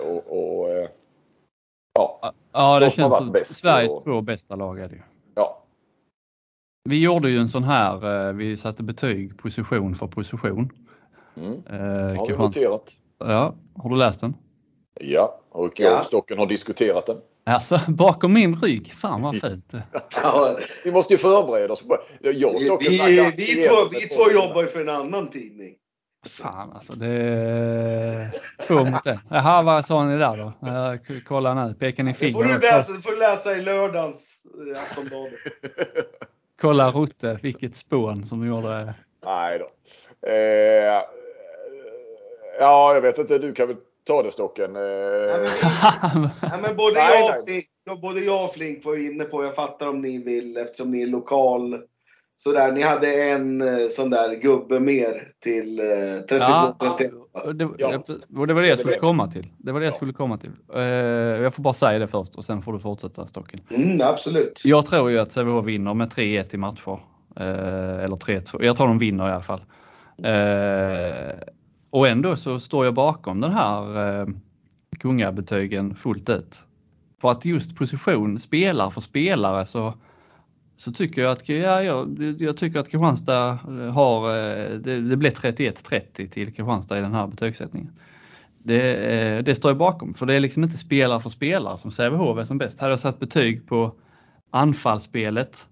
[0.00, 0.26] och,
[0.60, 0.88] och eh,
[1.94, 5.02] ja, Ja, det känns som Sveriges och- två bästa lag är det ju.
[5.34, 5.62] ja,
[6.88, 10.70] Vi gjorde ju en sån här, eh, vi satte betyg position för position.
[11.36, 11.52] mm.
[11.70, 12.96] Eh, har vi noterat.
[13.18, 14.34] ja, har du läst den?
[15.04, 16.04] Ja, och Ja.
[16.04, 17.16] Stocken har diskuterat den.
[17.46, 19.72] Alltså bakom min rygg, fan vad fult.
[20.22, 21.82] Ja, Vi måste ju förbereda oss.
[22.20, 25.74] Jag vi, vi, två, det vi två jobbar ju för en annan tidning.
[26.28, 28.30] Fan alltså det är
[28.66, 29.18] två mot en.
[29.30, 30.52] Jaha, vad sa ni där då?
[31.28, 32.44] Kolla nu, pekar ni Det får finger?
[32.54, 34.42] du läsa, det får läsa i lördagens
[34.74, 35.32] eh, Aftonbladet.
[36.60, 38.94] Kolla Rotte, vilket spån som gjorde.
[39.24, 39.66] Nej då.
[40.28, 41.02] Eh,
[42.60, 43.38] ja, jag vet inte.
[43.38, 43.76] Du kan väl
[44.06, 44.76] Ta det Stocken.
[44.76, 47.38] Eh, Ja, men både, Nej, jag nej.
[47.38, 47.66] och Flink,
[48.02, 51.06] både jag och Flink var inne på, jag fattar om ni vill eftersom ni är
[51.06, 51.82] lokal.
[52.36, 55.84] Sådär, ni hade en eh, sån där gubbe mer till eh,
[56.28, 57.12] 32 Ja, 31.
[57.46, 58.02] och det, Ja.
[58.36, 59.48] och det var det jag skulle komma till.
[59.58, 59.96] Det var det jag Ja.
[59.96, 60.50] skulle komma till.
[60.74, 60.82] Eh,
[61.42, 63.60] Jag får bara säga det först och sen får du fortsätta Stocken.
[63.70, 64.62] Mm, absolut.
[64.64, 66.98] Jag tror ju att Sävehof vinner med 3-1 i matcher.
[67.36, 68.64] Eh, eller 3-2.
[68.64, 69.60] Jag tror de vinner i alla fall.
[71.92, 74.26] Och ändå så står jag bakom den här eh,
[74.98, 76.64] kungabetygen fullt ut.
[77.20, 79.94] För att just position, spelare för spelare så,
[80.76, 85.16] så tycker jag att, ja, jag, jag tycker att Kristianstad eh, har, eh, det, det
[85.16, 87.92] blev 31-30 till Kristianstad i den här betygssättningen.
[88.58, 91.92] Det, eh, det står jag bakom för det är liksom inte spelare för spelare som
[91.92, 92.80] Sävehof är som bäst.
[92.80, 93.94] Hade jag satt betyg på
[94.50, 95.68] anfallsspelet,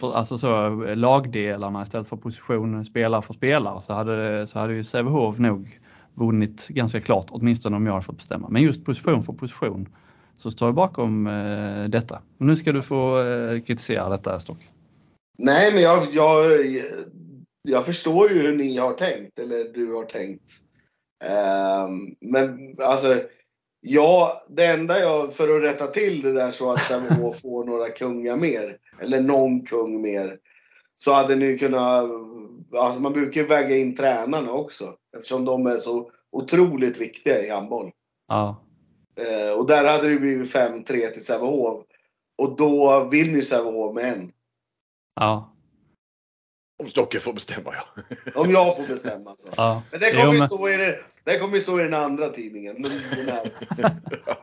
[0.00, 4.84] för, alltså så lagdelarna istället för position spelare för spelare så hade, så hade ju
[4.84, 5.80] Sävehof nog
[6.14, 8.48] vunnit ganska klart, åtminstone om jag hade fått bestämma.
[8.48, 9.88] Men just position för position
[10.36, 12.22] så står jag bakom eh, detta.
[12.38, 14.68] Och nu ska du få eh, kritisera detta Stock.
[15.38, 16.46] Nej, men jag, jag,
[17.68, 20.52] jag förstår ju hur ni har tänkt, eller du har tänkt.
[21.24, 23.14] Ehm, men alltså,
[23.80, 27.88] ja, det enda jag, för att rätta till det där så att Sävehof får några
[27.88, 30.38] kungar mer, eller någon kung mer,
[30.94, 32.04] så hade ni kunnat,
[32.76, 37.50] alltså man brukar ju väga in tränarna också, eftersom de är så otroligt viktiga i
[37.50, 37.90] handboll.
[38.28, 38.64] Ja,
[39.16, 41.84] Eh, och där hade det blivit 5-3 till Sävehof.
[42.38, 44.32] Och då vinner ju Sävehof med en.
[45.20, 45.54] ja,
[46.82, 48.02] om Stocken får bestämma ja.
[48.34, 49.48] Om jag får bestämma så.
[49.56, 49.82] ja.
[49.90, 50.98] Men det kommer, Jo, ju men- stå i det,
[51.32, 52.82] det kommer ju stå i den andra tidningen.
[52.82, 52.92] Den,
[53.28, 53.50] här,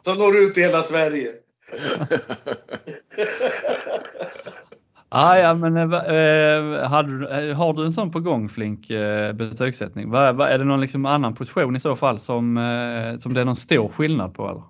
[0.04, 1.30] som når ut i hela Sverige.
[5.10, 9.34] Ah, ja, men eh, eh, hade, eh, har du en sån på gång Flink eh,
[9.34, 10.12] betygssättning?
[10.12, 13.42] Va, va, är det någon liksom annan position i så fall som, eh, som det
[13.42, 14.44] är någon stor skillnad på?
[14.50, 14.62] Eller?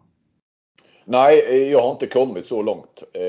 [1.06, 3.04] Nej, eh, jag har inte kommit så långt.
[3.14, 3.24] Eh,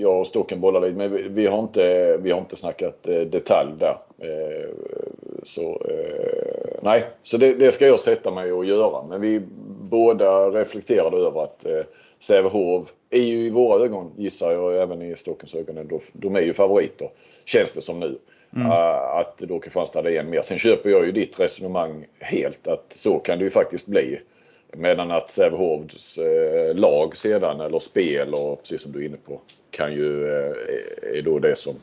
[0.00, 3.20] Jag och Stocken bollar lite men vi- vi har inte, vi har inte snackat eh,
[3.20, 3.96] detalj där.
[5.46, 9.02] Så eh, nej, så det, det ska jag sätta mig och göra.
[9.08, 9.40] Men vi
[9.80, 11.80] båda reflekterade över att eh,
[12.20, 16.40] Sävehof är ju i våra ögon, gissar jag, även i Stockens ögon, de, de är
[16.40, 17.10] ju favoriter.
[17.44, 18.18] Känns det som nu.
[18.56, 18.66] Mm.
[18.66, 20.42] Eh, Att då Kristianstad är en mer.
[20.42, 24.20] Sen köper jag ju ditt resonemang helt att så kan det ju faktiskt bli.
[24.72, 29.40] Medan att Sävehofs eh, lag sedan eller spel och precis som du är inne på
[29.70, 31.74] kan ju eh, är då det som,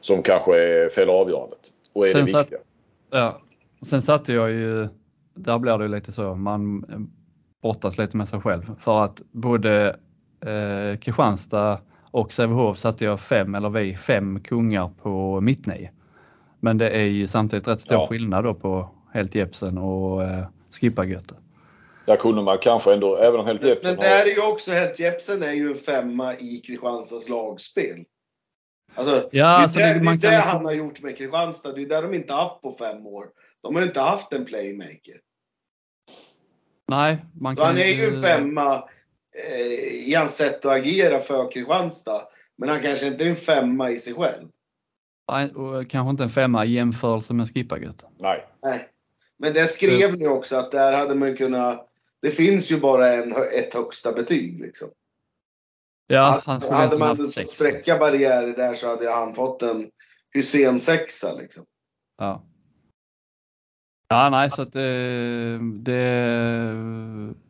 [0.00, 1.70] som kanske är fel avgörandet.
[1.92, 2.58] Och är Sen det viktiga.
[3.10, 3.40] Ja.
[3.82, 4.88] Sen satte jag ju,
[5.34, 6.84] där blir det lite så, man
[7.62, 8.62] brottas lite med sig själv.
[8.80, 9.96] För att både
[10.40, 11.78] eh, Kristianstad
[12.10, 15.90] och Sävehof satte jag fem, eller vi, fem kungar på mittnio.
[16.60, 18.06] Men det är ju samtidigt rätt stor Ja.
[18.06, 20.46] skillnad då på Helt Jepsen och eh,
[20.80, 21.34] Skippa-Götte.
[22.06, 24.52] Där kunde man kanske ändå, även om Helt Men, Jeppsson men det här är ju
[24.52, 28.04] också, Helt Jepsen är ju en femma i Kristianstads lagspel.
[28.96, 30.72] Alltså, Ja, det är alltså det, det- det, är man det kan liksom- han har
[30.72, 31.72] gjort med Kristianstad.
[31.72, 33.26] Det är det de inte haft på fem år.
[33.62, 35.20] De har inte haft en playmaker.
[36.88, 38.88] Nej, man Så kan han är ju en femma
[39.50, 42.22] eh, i hans sätt att agera för Kristianstad.
[42.58, 44.48] Men han kanske inte är en femma i sig själv.
[45.32, 48.06] Nej, och kanske inte en femma i jämförelse med Skippa-Götte.
[48.18, 48.46] Nej.
[48.62, 48.88] Nej.
[49.38, 51.88] Men det skrev ni också att där hade man kunnat...
[52.22, 54.88] Det finns ju bara en, ett högsta betyg liksom.
[56.06, 59.90] Ja, han skulle hade man spräcka barriärer där så hade han fått en
[60.34, 61.64] Hussein sexa liksom.
[62.18, 62.42] Ja.
[64.08, 66.02] Ja, nej, så att eh, det,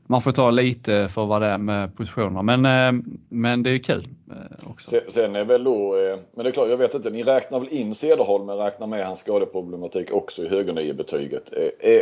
[0.06, 2.42] man får ta lite för vad det är med positionerna.
[2.42, 4.90] Men, eh, men det är kul eh, också.
[4.90, 5.94] Sen, sen är väl då,
[6.34, 9.06] men det är klart, jag vet inte, ni räknar väl in Cederholm men räknar med
[9.06, 11.42] hans skadeproblematik också i högernio-betyget.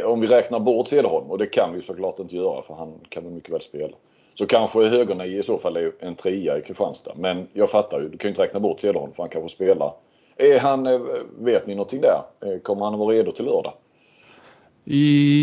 [0.04, 3.24] Om vi räknar bort Cederholm, och det kan vi såklart inte göra för han kan
[3.24, 3.96] väl mycket väl spela.
[4.34, 7.12] Så kanske högernio i så fall är en trea i Kristianstad.
[7.16, 9.92] Men jag fattar ju, du kan ju inte räkna bort Cederholm för han kanske spelar.
[10.36, 11.00] Är han, eh,
[11.38, 12.22] vet ni någonting där?
[12.40, 13.72] Eh, Kommer han att vara redo till lördag?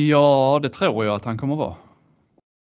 [0.10, 1.76] Ja, det tror jag att han kommer vara.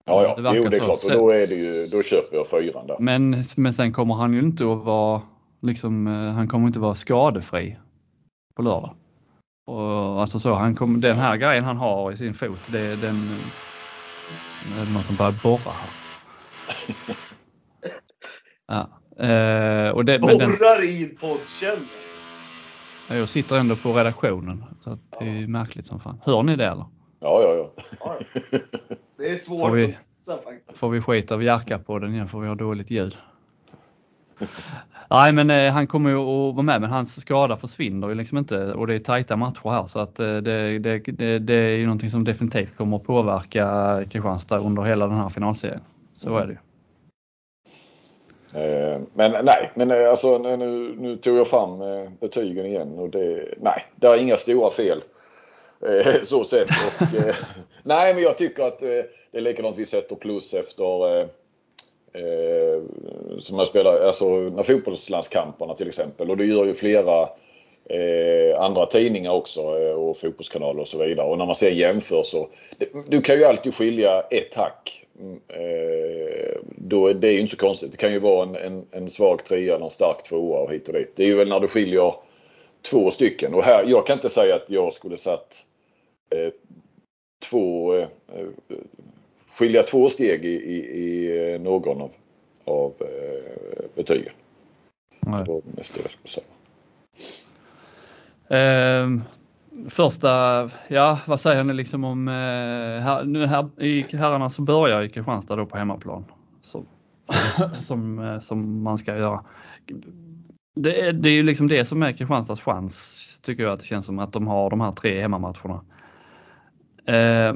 [0.04, 0.84] Ja, ja, Det jo det är så.
[0.84, 1.04] klart.
[1.04, 2.96] Och då, är det ju, då köper jag fyran där.
[3.00, 5.22] Men, men sen kommer han ju inte att vara,
[5.62, 7.76] liksom, eh, han kommer inte vara skadefri
[8.54, 8.94] på lördag.
[9.66, 12.96] Och, alltså så, han kommer, den här grejen han har i sin fot, det är
[12.96, 13.28] den,
[14.60, 15.90] det är någon som börjar borra här.
[18.66, 18.88] Ja.
[19.24, 21.86] Eh, och det, men den, Borrar i en poddkällare.
[23.08, 26.20] jag sitter ändå på redaktionen så att det är märkligt som fan.
[26.24, 26.86] Hör ni det eller?
[27.20, 28.18] Ja, ja, ja.
[29.18, 30.78] Det är Får svårt vi- att missa faktiskt.
[30.78, 33.16] Får vi skita av Jerka på den igen för vi har dåligt ljud.
[35.10, 38.38] Nej men eh, han kommer ju att vara med men hans skada försvinner ju liksom
[38.38, 41.76] inte och det är tajta matcher här så att eh, det, det, det, det är
[41.76, 45.80] ju någonting som definitivt kommer att påverka Kristianstad under hela den här finalserien.
[46.16, 46.58] Så är det ju.
[48.60, 53.10] Eh, men nej, men eh, alltså nu, nu tog jag fram eh, betygen igen och
[53.10, 55.02] det, nej, det är inga stora fel.
[56.22, 56.68] Så sett.
[56.68, 57.02] Och,
[57.82, 61.28] nej, men jag tycker att det är likadant vi sätter plus efter
[63.40, 67.28] som jag spelar, alltså när fotbollslandskamperna till exempel och det gör ju flera
[67.88, 69.62] eh, andra tidningar också
[69.94, 71.26] och fotbollskanaler och så vidare.
[71.26, 72.48] Och när man ser jämför så,
[73.06, 77.56] du kan ju alltid skilja ett hack Mm, eh, då är det ju inte så
[77.56, 77.90] konstigt.
[77.90, 80.88] Det kan ju vara en, en, en svag trea eller en stark tvåa och hit
[80.88, 81.12] och dit.
[81.14, 82.14] Det är ju väl när du skiljer
[82.82, 83.54] två stycken.
[83.54, 85.64] Och här, jag kan inte säga att jag skulle satt
[86.30, 86.52] eh,
[87.50, 88.08] två, eh,
[89.48, 90.78] skilja två steg i, i,
[91.54, 92.10] i någon av,
[92.64, 94.32] av eh, betygen.
[95.20, 95.44] Nej.
[95.44, 96.46] Det var mest det jag skulle säga.
[98.48, 99.08] Eh,
[99.88, 100.28] första,
[100.88, 105.08] ja vad säger ni liksom om, eh, här, nu här, i herrarna så börjar ju
[105.08, 106.24] Kristianstad då på hemmaplan.
[106.62, 106.84] Så,
[107.80, 109.44] som, eh, som man ska göra.
[110.74, 113.86] Det är, det är ju liksom det som är Kristianstads chans tycker jag att det
[113.86, 115.84] känns som att de har de här tre hemmamatcherna.
[117.06, 117.48] Eh,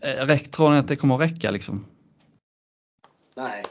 [0.00, 1.84] eh räck, tror ni att det kommer att räcka liksom?
[3.36, 3.64] Nej.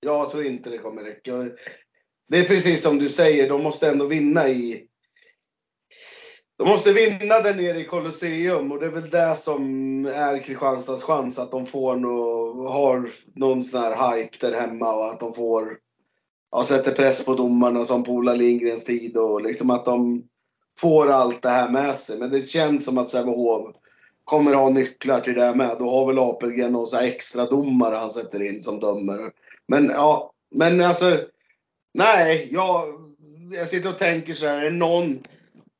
[0.00, 1.32] Jag tror inte det kommer räcka.
[2.28, 4.88] Det är precis som du säger, de måste ändå vinna i
[6.58, 11.02] de måste vinna där nere i Colosseum och det är väl det som är Kristianstads
[11.02, 11.38] chans.
[11.38, 15.78] Att de får no, har någon sån här hype där hemma och att de får
[16.52, 20.24] ja, sätter press på domarna som på Ola Lindgrens tid och liksom att de
[20.78, 22.18] får allt det här med sig.
[22.18, 23.76] Men det känns som att Sävehof
[24.24, 25.76] kommer ha nycklar till det med.
[25.78, 29.32] Då har väl Apelgren någon extra domare han sätter in som dömer.
[29.68, 31.18] Men ja, men alltså.
[31.94, 32.84] Nej, jag,
[33.52, 34.56] jag sitter och tänker så här.
[34.56, 35.22] Är det någon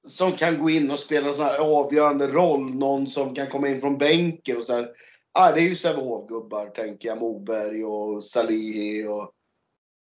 [0.08, 2.74] som kan gå in och spela en sån här avgörande roll.
[2.74, 4.90] Någon som kan komma in från bänken och så här.
[5.32, 7.20] Ah, det är ju Sävehof-gubbar tänker jag.
[7.20, 9.32] Moberg och Salihi och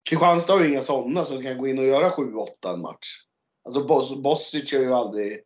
[0.09, 3.07] Kristianstad har ju inga sådana som kan gå in och göra 7-8 en match.
[3.63, 5.41] Alltså Bos Bosic är ju aldrig,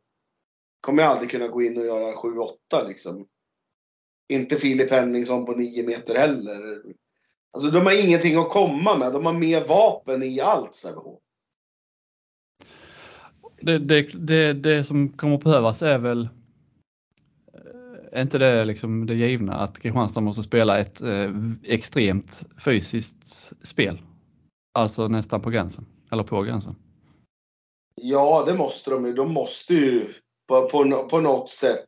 [0.82, 3.28] kommer ju aldrig kunna gå in och göra 7-8 liksom.
[4.30, 6.84] Inte Filip Henningsson på 9 meter heller.
[7.56, 9.14] Alltså de har ingenting att komma med.
[9.14, 11.20] De har mer vapen i allt Sävehof
[13.66, 16.30] det, det, det, det som kommer behövas är väl
[18.12, 21.32] är inte det liksom det givna att Kristianstad måste spela ett eh,
[21.64, 24.02] extremt fysiskt spel?
[24.74, 26.76] Alltså nästan på gränsen, eller på gränsen.
[28.02, 29.14] Ja, det måste de ju.
[29.14, 30.14] De måste ju
[30.48, 31.88] på, på, på något sätt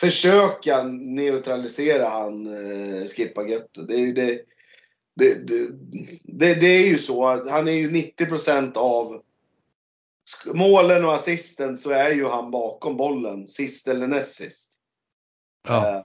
[0.00, 3.82] försöka neutralisera han eh, Skippa Götte.
[3.82, 4.40] Det är ju det,
[5.14, 5.68] det, det,
[6.24, 7.48] det, det är ju så.
[7.50, 9.22] Han är ju 90% av
[10.54, 14.78] målen och assisten så är ju han bakom bollen, sist eller näst sist.
[15.68, 15.96] Ja.
[15.96, 16.02] Eh,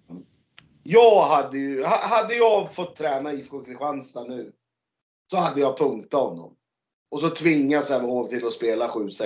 [0.84, 4.52] jag hade ju, hade jag fått träna IFK Kristianstad nu
[5.32, 6.56] så hade jag punktat honom.
[7.12, 9.22] Och så tvingas Sävehof till att spela 7-6.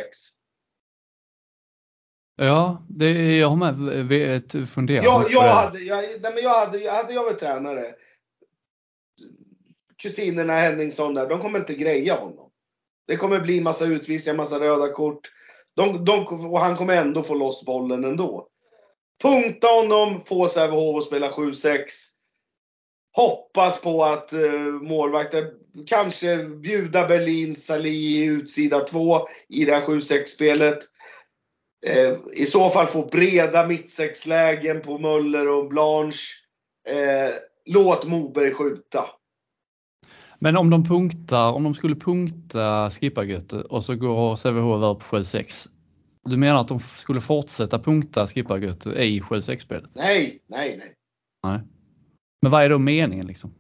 [2.35, 5.49] Ja, det, jag har med funderat ja, jag det.
[5.49, 7.95] Hade, jag, nej, men jag hade, hade jag varit tränare,
[10.01, 12.49] kusinerna Henningsson där, de kommer inte greja honom.
[13.07, 15.21] Det kommer bli massa utvisningar, massa röda kort.
[15.75, 18.47] De, de, och han kommer ändå få loss bollen ändå.
[19.21, 21.79] Punkta honom, få Sävehof att spela 7-6.
[23.13, 25.45] Hoppas på att uh, målvakten
[25.87, 30.79] kanske bjuda Berlin Salih i utsida 2 i det här 7-6-spelet.
[31.85, 36.21] Eh, I så fall få breda mittsexlägen på Möller och Blanche.
[36.87, 37.33] Eh,
[37.65, 39.09] låt Moberg skjuta.
[40.43, 45.17] Men om de punktar, om de skulle punkta Skippargöte och så går Sävehof över på
[45.17, 45.67] 7-6.
[46.23, 49.89] Du menar att de skulle fortsätta punkta Skippargöte i 7-6-spelet?
[49.93, 50.93] Nej, nej, nej.
[51.43, 51.59] Nej.
[52.41, 53.53] Men vad är då meningen liksom?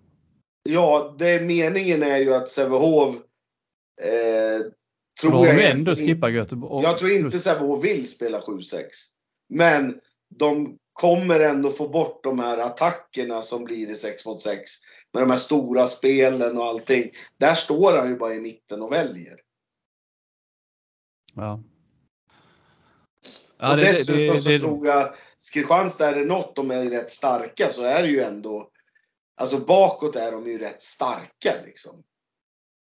[0.63, 4.65] Ja, det meningen är ju att Sävehof eh,
[5.21, 6.55] tror då jag ändå Skippargöte.
[6.83, 8.75] Jag tror inte Sävehof vill spela 7-6.
[9.49, 9.99] Men
[10.35, 14.71] de kommer ändå få bort de här attackerna som blir i 6 mot 6
[15.13, 17.11] med de här stora spelen och allting.
[17.37, 19.39] Där står han ju bara i mitten och väljer.
[21.35, 21.63] Ja.
[23.57, 25.13] ja och det, dessutom det, det, så tror jag,
[25.53, 28.69] Kristianstad är det något de är rätt starka så är det ju ändå,
[29.37, 32.03] alltså bakåt är de ju rätt starka liksom.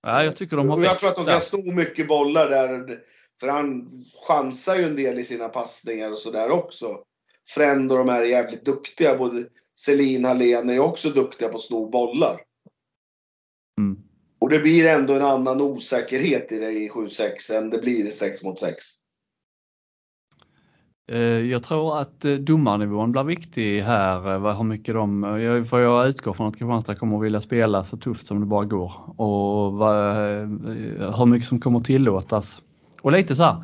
[0.02, 3.00] Ja, jag tycker de har och Jag tror att de kan sno mycket bollar där.
[3.40, 3.90] För han
[4.28, 7.04] chansar ju en del i sina passningar och sådär också.
[7.48, 9.18] Fränd och de här är jävligt duktiga.
[9.18, 9.46] Både
[9.76, 12.42] Selin Hallén är också duktiga på att sno bollar.
[13.78, 14.00] Mm.
[14.40, 18.12] Och det blir ändå en annan osäkerhet i det i 7-6 än det blir i
[18.12, 18.76] 6 mot 6.
[21.12, 24.34] Eh, Jag tror att eh, domarnivån blir viktig här.
[24.34, 25.22] eh, vad- Hur mycket de,
[25.70, 28.66] för jag utgår från att Kristianstad kommer att vilja spela så tufft som det bara
[28.66, 30.16] går och vad,
[31.18, 32.62] hur mycket som kommer tillåtas.
[33.02, 33.64] Och lite så här,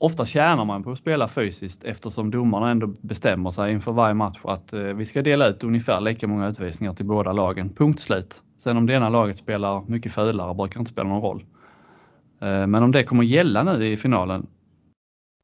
[0.00, 4.38] ofta tjänar man på att spela fysiskt eftersom domarna ändå bestämmer sig inför varje match
[4.44, 7.74] att eh, vi ska dela ut ungefär lika många utvisningar till båda lagen.
[7.74, 8.42] Punkt slut.
[8.58, 11.44] Sen om det ena laget spelar mycket fulare brukar inte spela någon roll.
[12.40, 14.46] Eh, Men om det kommer gälla nu i finalen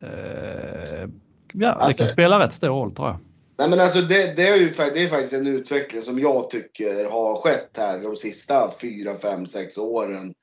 [0.05, 1.09] eh,
[1.53, 3.17] Ja, det Alltså- kan spela rätt stor roll tror jag.
[3.59, 7.11] Nej men alltså det, det, är ju, det är faktiskt en utveckling som jag tycker
[7.11, 10.35] har skett här de sista 4, 5, 6 åren.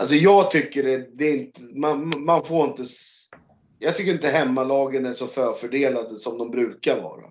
[0.00, 2.82] Alltså jag tycker det, det är inte, man, man får inte,
[3.84, 7.30] jag tycker inte hemmalagen är så förfördelade som de brukar vara.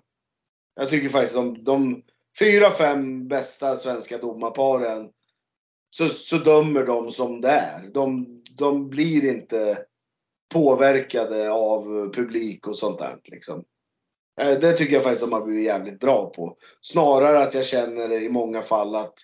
[0.76, 2.02] Jag tycker faktiskt de, de
[2.38, 5.10] fyra, fem bästa svenska domarparen
[5.90, 7.90] så, så dömer de som det är.
[7.94, 8.26] De,
[8.56, 9.78] de blir inte
[10.52, 13.64] påverkade av publik och sånt där liksom.
[14.40, 16.56] Eh, det tycker jag faktiskt de har blivit jävligt bra på.
[16.80, 19.14] Snarare att jag känner i många fall att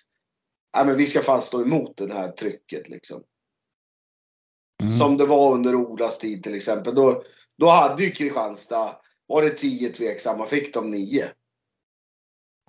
[0.75, 2.89] nej, men vi ska fan stå emot det här trycket.
[2.89, 3.23] Liksom.
[4.81, 4.97] Mm.
[4.97, 6.95] Som det var under Olas tid till exempel.
[6.95, 7.23] Då,
[7.57, 8.89] då hade ju Kristianstad,
[9.27, 11.25] var det 10 tveksamma, fick de 9.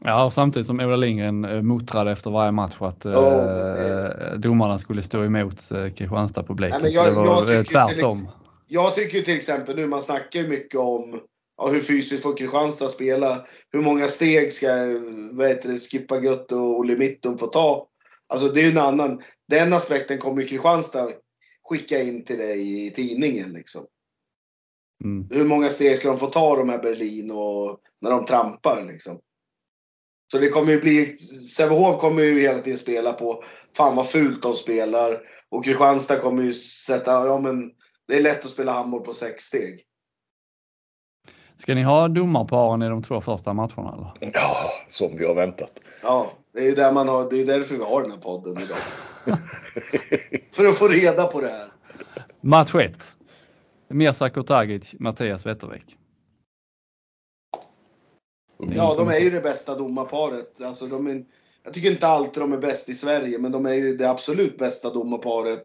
[0.04, 4.38] Ja, och samtidigt som Ola Lindgren eh, mottrade efter varje match att eh, Ja, det-
[4.38, 6.80] domarna skulle stå emot eh, Kristianstad-publiken.
[6.90, 8.28] Jag- jag eh, tycker till tvärtom.
[8.68, 11.20] Jag tycker till exempel nu, man snackar ju mycket om
[11.56, 13.46] ja, hur fysiskt får Kristianstad spela?
[13.72, 14.66] Hur många steg ska
[15.32, 17.86] vad heter det, Skippa Gött och Olle Mittum få ta?
[18.28, 21.08] Alltså det är ju en annan, den aspekten kommer ju Kristianstad
[21.64, 23.86] skicka in till dig i tidningen liksom.
[25.04, 25.28] Mm.
[25.30, 29.20] Hur många steg ska de få ta de här Berlin och när de trampar liksom?
[30.32, 31.18] Så det kommer ju bli,
[31.56, 33.44] Sävehof kommer ju hela tiden spela på,
[33.76, 35.20] fan vad fult de spelar.
[35.48, 37.72] Och Kristianstad kommer ju sätta, ja men
[38.08, 39.84] det är lätt att spela handboll på sex steg.
[41.56, 44.14] Ska ni ha domarparen i de två första matcherna?
[44.20, 44.32] Eller?
[44.34, 44.56] Ja,
[44.88, 45.80] som vi har väntat.
[46.02, 48.62] Ja, det är ju där man har, det är därför vi har den här podden
[48.62, 48.78] idag.
[50.52, 51.72] För att få reda på det här.
[52.40, 52.92] Match 1.
[53.88, 55.96] Mirza Kurtagic, Mattias Wettervik.
[58.58, 60.60] Ja, de är ju det bästa domarparet.
[60.60, 61.24] Alltså, de är,
[61.64, 64.58] jag tycker inte alltid de är bäst i Sverige, men de är ju det absolut
[64.58, 65.64] bästa domarparet.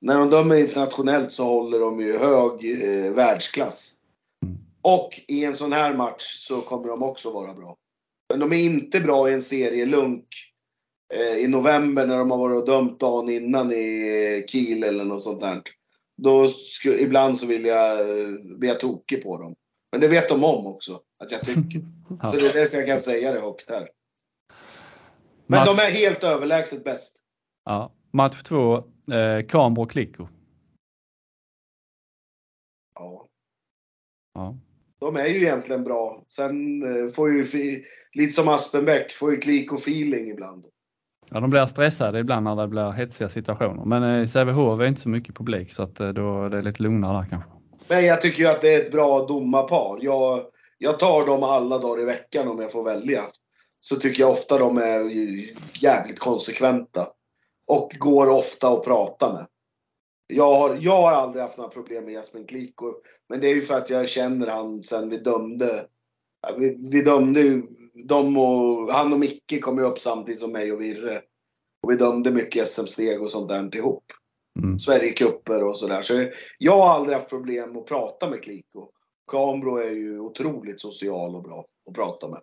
[0.00, 3.94] När de dömer internationellt så håller de ju hög eh, världsklass.
[4.42, 4.58] Mm.
[4.82, 7.76] Och i en sån här match så kommer de också vara bra.
[8.28, 10.26] Men de är inte bra i en serielunk
[11.38, 15.22] i november när de har varit och dömt dagen innan i eh, Kiel eller något
[15.22, 15.62] sånt där.
[16.16, 19.54] Då skulle, ibland så vill jag eh, bli jag tokig på dem.
[19.92, 21.80] Men det vet de om också, att jag tycker.
[22.32, 23.88] Så det är därför jag kan säga det högt här.
[25.46, 27.16] Men de är helt överlägset bäst.
[27.64, 27.92] Ja.
[28.10, 28.76] Match 2.
[28.76, 30.28] Eh, Kambro Klicko.
[32.94, 33.28] Ja.
[34.34, 34.58] Ja.
[34.98, 36.24] De är ju egentligen bra.
[36.28, 37.46] Sen eh, får ju,
[38.12, 40.66] lite som Aspenbäck, får ju klik och feeling ibland
[41.30, 43.84] ja, de blir stressade ibland när det blir hetsiga situationer.
[43.84, 46.58] Men eh, i Sävehof är inte så mycket publik så att eh, då är det
[46.58, 47.50] är lite lugnare där kanske.
[47.88, 49.98] Men jag tycker ju att det är ett bra domarpar.
[50.00, 50.42] Jag,
[50.78, 53.22] jag tar dem alla dagar i veckan om jag får välja.
[53.80, 55.10] Så tycker jag ofta de är
[55.82, 57.08] jävligt konsekventa.
[57.66, 59.46] Och går ofta att prata med.
[60.26, 62.94] Jag har, jag har aldrig haft några problem med Jasmin Kliko.
[63.28, 65.86] Men det är ju för att jag känner han sen vi dömde.
[66.56, 67.62] Vi, vi dömde ju,
[68.06, 71.22] de och, han och Micke kom ju upp samtidigt som mig och Virre.
[71.82, 74.04] Och vi dömde mycket SM-steg och sånt där ihop.
[74.58, 74.78] Mm.
[74.78, 76.02] Sverigecuper och sådär.
[76.02, 76.26] Så
[76.58, 78.88] jag har aldrig haft problem att prata med Kliko.
[79.32, 82.40] Kambro är ju otroligt social och bra att prata med.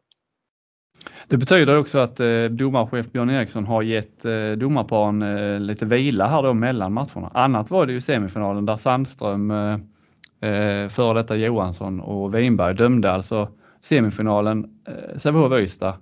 [1.27, 6.27] Det betyder också att eh, domarchef Björn Eriksson har gett eh, domarparen eh, lite vila
[6.27, 7.31] här då mellan matcherna.
[7.33, 13.49] Annat var det ju semifinalen där Sandström, eh, före detta Johansson och Winberg dömde alltså
[13.81, 15.93] semifinalen eh, Sävehof-Ystad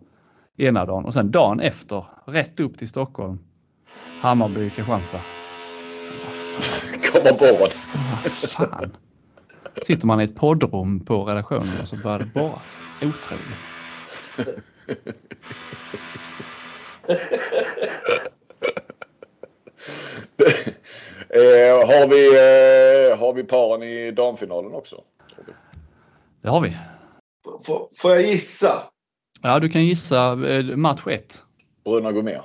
[0.58, 3.40] ena dagen och sen dagen efter rätt upp till Stockholm,
[4.22, 5.22] Hammarby, Kristianstad.
[7.12, 7.74] Kommer bad.
[8.24, 8.92] Vad fan.
[9.86, 12.76] Sitter man i ett poddrum på redaktionen och så börjar det borras.
[13.02, 13.62] Otroligt.
[21.30, 25.02] eh, har, vi, eh, har vi paren i damfinalen också?
[26.42, 26.78] Det har vi.
[27.64, 28.84] Får, får jag gissa?
[29.42, 31.44] Ja, du kan gissa eh, match 1.
[31.84, 32.42] Bruna Gourmet.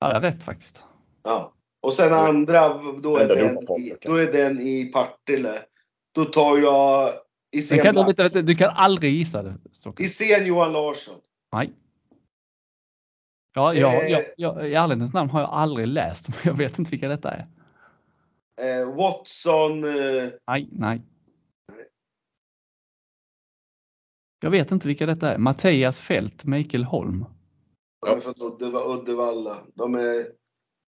[0.00, 0.82] Ja, det är rätt faktiskt.
[1.24, 1.52] Ja.
[1.80, 2.68] Och sen andra,
[3.02, 5.58] då är, den i, då är den i Partille.
[6.14, 7.12] Då tar jag
[7.52, 9.54] Du Isen, kan, vänta, vänta, du kan aldrig gissa det.
[9.72, 10.06] Stockholm.
[10.06, 11.14] Isen Johan Larsson.
[11.52, 11.72] Nej.
[13.54, 14.10] Ja, jag, Eh.
[14.10, 17.30] jag, jag, I ärlighetens namn har jag aldrig läst, men jag vet inte vilka detta
[17.30, 17.46] är.
[18.60, 21.02] Eh, Watson, eh, Nej, nej.
[24.40, 25.38] Jag vet inte vilka detta är.
[25.38, 27.24] Mattias Fält, Mikael Holm.
[28.06, 29.56] de är från Uddev- Uddevalla.
[29.74, 30.26] De är,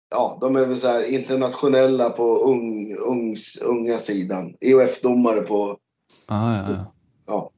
[0.09, 4.55] ja, de är väl så här internationella på ung, ungs, unga sidan.
[4.61, 5.77] EOF-domare på,
[6.25, 6.93] Ah, ja, ja.
[7.25, 7.51] ja.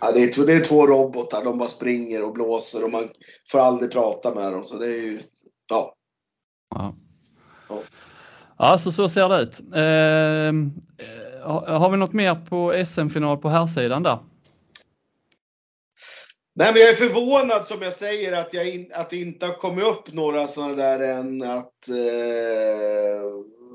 [0.00, 3.08] ja det, är, två- det är två robotar, de bara springer och blåser och man
[3.50, 4.64] får aldrig prata med dem.
[4.64, 5.20] Så det är ju,
[5.68, 5.94] ja.
[6.74, 6.94] Ja.
[7.68, 7.80] Ja.
[8.58, 9.60] Ja, så, så ser det ut.
[9.60, 10.52] Eh,
[11.50, 14.18] har, har vi något mer på SM-final på här sidan där?
[16.58, 19.54] Nej, men jag är förvånad som jag säger att, jag in, att det inte har
[19.54, 23.22] kommit upp några sådana där än att eh,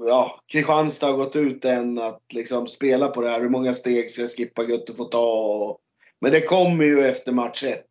[0.07, 3.41] ja, Kristianstad har gått ut än att liksom spela på det här.
[3.41, 5.53] Hur många steg ska Skippa Gutte få ta?
[5.53, 5.79] Och,
[6.21, 7.85] men det kommer ju efter match 1.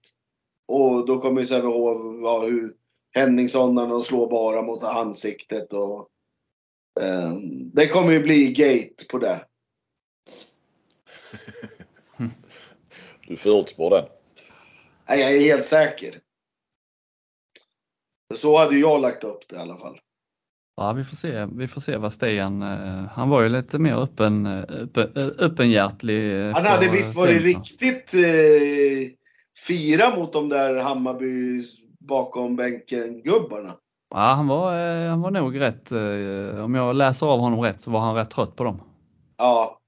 [0.68, 2.72] Och då kommer ju Sävehof, ja, hur
[3.14, 6.09] Henningsson när de slår bara mot ansiktet och
[7.01, 7.32] eh,
[7.72, 9.45] det kommer ju bli gate på det.
[13.26, 14.21] Du förutspår den.
[15.12, 16.14] Nej, jag är helt säker.
[18.34, 19.98] Så hade jag lagt upp det i alla fall.
[20.76, 21.46] Ja, vi får se.
[21.46, 25.26] Vi får se vad Stian, eh, han var ju lite mer öppen, eh, öppen, eh,
[25.38, 26.52] öppenhjärtlig.
[26.52, 29.10] Han hade visst varit riktigt eh,
[29.66, 31.64] fira mot de där Hammarby
[32.00, 33.72] bakom bänken-gubbarna.
[34.14, 34.74] Ja, han var,
[35.08, 35.92] han var nog rätt,
[36.64, 38.82] om jag läser av honom rätt så var han rätt trött på dem.
[39.36, 39.81] Ja,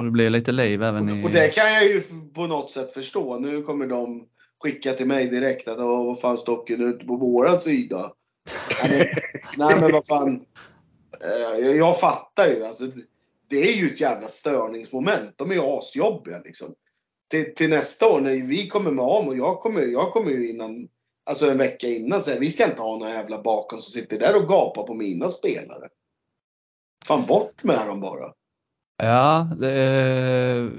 [0.00, 1.26] Och det blir lite liv även i...
[1.26, 2.02] och det kan jag ju
[2.34, 3.38] på något sätt förstå.
[3.38, 4.26] Nu kommer de
[4.62, 8.12] skicka till mig direkt att "Åh, vad fan Stocken ute på våran sida.
[8.82, 9.06] Nej men,
[9.68, 10.44] nej, men vad fan.
[11.24, 12.64] Eh, jag, jag fattar ju.
[12.64, 12.84] Alltså,
[13.48, 15.32] det är ju ett jävla störningsmoment.
[15.36, 16.74] De är ju asjobbiga liksom.
[17.30, 20.88] Till, till nästa år när vi kommer med Amo, jag kommer, jag kommer ju innan,
[21.26, 24.36] alltså en vecka innan säga vi ska inte ha några jävla bakom som sitter där
[24.36, 25.88] och gapar på mina spelare.
[27.06, 28.32] Fan bort med dem bara.
[29.02, 30.70] Ja, det, är-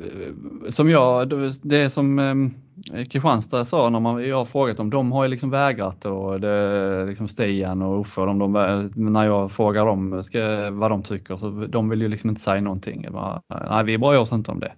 [0.71, 1.29] som jag,
[1.61, 5.49] det som eh, Kristianstad sa när man, jag har frågat dem, de har ju liksom
[5.49, 8.53] vägrat och det liksom Stian och Uffe, de, de,
[8.95, 12.61] när jag frågar dem ska, vad de tycker så de vill ju liksom inte säga
[12.61, 13.05] någonting.
[13.11, 14.73] Bara, nej, vi bryr oss inte om det.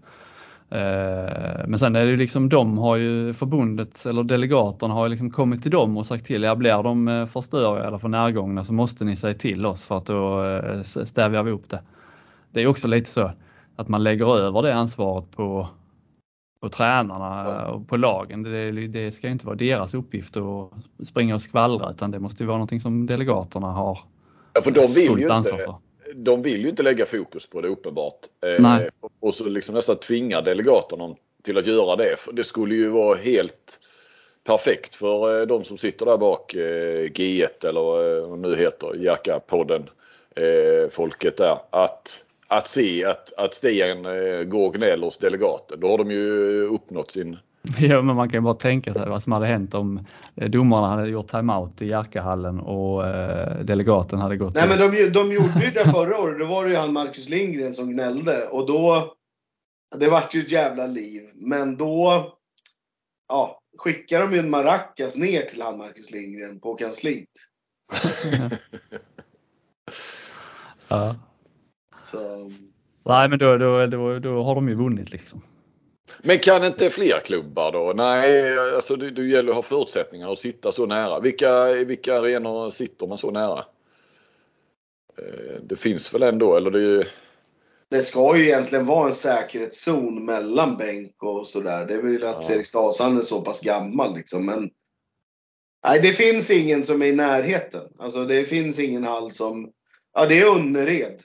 [0.70, 5.10] Eh, men sen är det ju liksom, de har ju förbundet eller delegaterna har ju
[5.10, 8.08] liksom kommit till dem och sagt till, ja blir de eh, för störiga eller för
[8.08, 10.44] närgångna så måste ni säga till oss för att då
[11.06, 11.82] stävjar vi upp det.
[12.54, 13.32] Det är också lite så
[13.76, 15.68] att man lägger över det ansvaret på,
[16.62, 18.44] på tränarna och på lagen.
[18.44, 22.48] Det, det ska inte vara deras uppgift att springa och skvallra utan det måste ju
[22.48, 24.00] vara någonting som delegaterna har
[24.54, 26.14] Ja, för de vill, fullt ansvar inte, för.
[26.14, 28.20] de vill ju inte lägga fokus på det uppenbart.
[28.46, 28.90] Eh, Nej.
[29.20, 32.20] Och så liksom nästan tvinga delegaterna till att göra det.
[32.20, 33.80] För det skulle ju vara helt
[34.44, 39.90] perfekt för eh, de som sitter där bak, eh, G1 eller vad nu heter Jerka-podden,
[40.36, 41.58] eh, folket där.
[41.70, 42.24] Att,
[42.58, 45.80] att se att, att Stian eh, går och gnäller hos delegaten.
[45.80, 47.38] Då har de ju uppnått sin...
[47.80, 50.88] Ja, men man kan ju bara tänka sig vad som hade hänt om eh, domarna
[50.88, 55.66] hade gjort timeout i Jerkahallen och eh, delegaten hade gått Nej men de, de gjorde
[55.66, 56.40] ju det förra året.
[56.40, 58.48] Då var det ju han Marcus Lindgren som gnällde.
[58.48, 59.14] Och då...
[60.00, 61.22] Det vart ju ett jävla liv.
[61.34, 62.28] Men då...
[63.28, 67.30] Ja, skickar de ju en maracas ner till han Marcus Lindgren på kansliet.
[70.88, 71.16] ja.
[72.14, 72.52] Så...
[73.06, 75.42] Nej men då, då, då, då har de ju vunnit liksom.
[76.24, 77.94] Men kan inte fler klubbar då?
[77.96, 81.20] Nej, alltså det, det gäller att ha förutsättningar att sitta så nära.
[81.20, 83.66] Vilka, i vilka arenor sitter man så nära?
[85.18, 87.08] Eh, Det finns väl ändå, eller det...
[87.90, 91.86] Det ska ju egentligen vara en säkerhetszon mellan bänk och sådär.
[91.86, 92.56] Det är väl att Ja.
[92.56, 94.46] Eriksdalshallen är så pass gammal liksom.
[94.46, 94.70] Men
[95.86, 97.82] nej, det finns ingen som är i närheten.
[98.00, 99.72] Alltså det finns ingen hall som...
[100.14, 101.22] Ja, det är Önnered.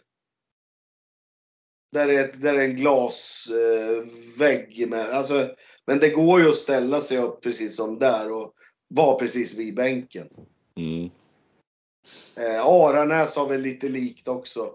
[1.93, 4.83] Där är, där är en glasvägg.
[4.83, 5.51] Eh, med, alltså,
[5.87, 8.55] men det går ju att ställa sig upp precis som där och
[8.89, 10.29] vara precis vid bänken.
[10.77, 11.11] Mm.
[12.37, 14.73] Eh, Aranäs har väl lite likt också.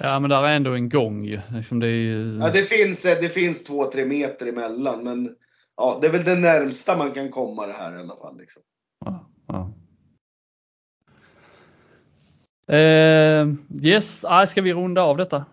[0.00, 1.40] Ja men där är ändå en gång ju.
[1.52, 2.38] Liksom det är ju...
[2.40, 5.04] Ja, det finns, det finns två, tre meter emellan.
[5.04, 5.36] Men
[5.76, 8.38] ja, det är väl det närmsta man kan komma det här i alla fall.
[8.38, 8.62] Liksom.
[9.04, 9.72] Ja, ja.
[12.66, 13.46] Eh,
[13.84, 15.44] yes, ah, ska vi runda av detta?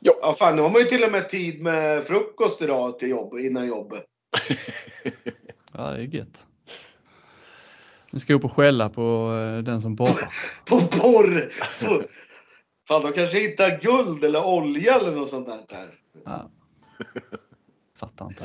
[0.00, 3.38] Ja, fan, nu har man ju till och med tid med frukost idag till jobb,
[3.38, 4.04] innan jobbet.
[5.72, 6.46] Ja, det är gött.
[8.10, 10.32] Nu ska jag upp och skälla på eh, den som borrar.
[10.64, 11.52] På borr!
[11.84, 12.02] På-
[12.88, 15.94] Fan, de kanske hittar guld eller olja eller något sånt där.
[16.24, 16.50] Ja.
[17.98, 18.44] Fattar inte.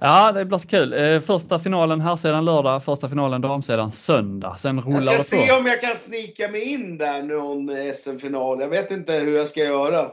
[0.00, 0.92] Ja, det blir så kul.
[0.92, 4.56] Eh, första finalen här sedan lördag, första finalen damsidan söndag.
[4.58, 5.42] Sen rullar Jag det ska på.
[5.42, 8.60] se om jag kan snika mig in där någon SM-final.
[8.60, 10.10] Jag vet inte hur jag ska göra.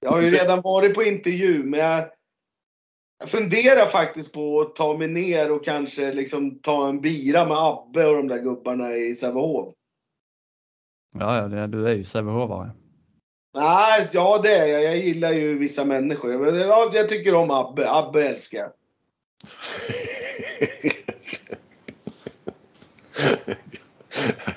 [0.00, 2.04] Jag har ju redan varit på intervju, men jag,
[3.20, 7.56] jag funderar faktiskt på att ta mig ner och kanske liksom ta en bira med
[7.56, 9.74] Abbe och de där gubbarna i Sävehof.
[11.18, 12.70] Ja, ja, du är ju Sävehofare.
[13.54, 14.82] Nej, ja det är jag.
[14.82, 16.56] Jag gillar ju vissa människor.
[16.56, 17.90] Jag, jag, tycker om Abbe.
[17.90, 18.72] Abbe älskar jag.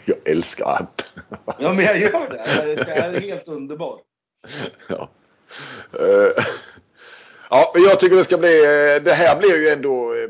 [0.05, 1.01] Jag älskar app.
[1.59, 2.75] Ja, men jag gör det.
[2.75, 4.01] Det är helt underbart.
[4.87, 5.09] Ja.
[5.99, 6.43] Eh,
[7.53, 10.29] ja, jag tycker det ska bli, eh, det här blir ju ändå, eh,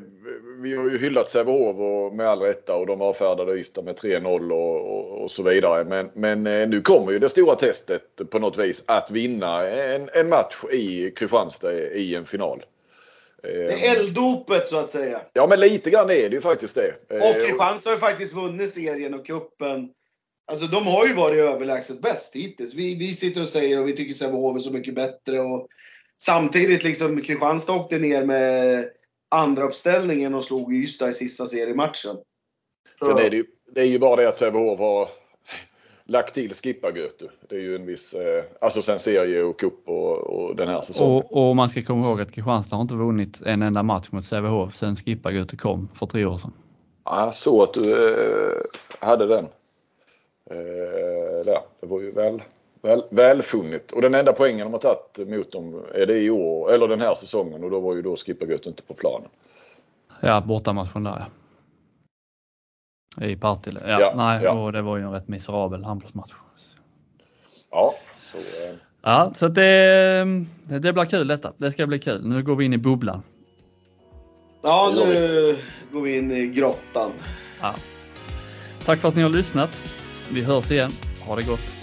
[0.61, 4.97] vi har ju hyllat Sävehof med all rätta och de avfärdade Ystad med 3-0 och,
[4.97, 5.83] och, och så vidare.
[5.83, 10.09] Men, men eh, nu kommer ju det stora testet på något vis att vinna en,
[10.13, 12.63] en match i Kristianstad i en final.
[13.41, 15.21] Det är elddopet så att säga.
[15.33, 16.93] Ja men lite grann är det ju faktiskt det.
[17.09, 19.89] Och Kristianstad har ju faktiskt vunnit serien och kuppen.
[20.51, 22.73] Alltså de har ju varit överlägset bäst hittills.
[22.73, 25.39] Vi, vi sitter och säger och vi tycker Sävehof är så mycket bättre.
[25.39, 25.67] Och
[26.25, 28.85] samtidigt liksom Kristianstad åkte ner med
[29.31, 32.17] andra uppställningen och slog Ystad i sista seriematchen.
[32.99, 35.09] Så, Sen är det, ju, det är ju bara det att Sävehof har
[36.05, 37.27] lagt till Skippargötu.
[37.49, 40.81] Det är ju en viss, eh, alltså sen serie och cup och, och den här
[40.81, 41.23] säsongen.
[41.29, 44.25] Och, och man ska komma ihåg att Kristianstad har inte vunnit en enda match mot
[44.25, 46.53] Sävehof sen Skippargöte kom för tre år sedan.
[47.05, 48.61] Ja, så att du eh,
[48.99, 49.45] hade den.
[50.49, 51.59] Eh, där.
[51.79, 52.41] Det var ju väl,
[52.83, 53.91] väl, välfunnit.
[53.91, 57.01] Och den enda poängen de har tagit mot dem är det i år, eller den
[57.01, 59.29] här säsongen och då var ju då Skippergötu inte på planen.
[60.21, 61.25] Ja, bortamatchen där
[63.17, 63.25] ja.
[63.25, 63.81] I Partille.
[63.87, 64.51] Ja, Ja, nej, ja.
[64.51, 66.31] och det var ju en rätt miserabel handbollsmatch.
[67.71, 67.93] Ja,
[68.31, 70.25] så, eh, Ja, så det,
[70.63, 71.53] det blir kul detta.
[71.57, 72.21] Det ska bli kul.
[72.27, 73.23] Nu går vi in i bubblan.
[74.63, 75.57] ja, nu
[75.91, 77.11] går vi in i grottan.
[77.61, 77.73] Ja.
[78.85, 79.69] Tack för att ni har lyssnat.
[80.31, 80.91] Vi hörs igen.
[81.27, 81.82] Ha det gott.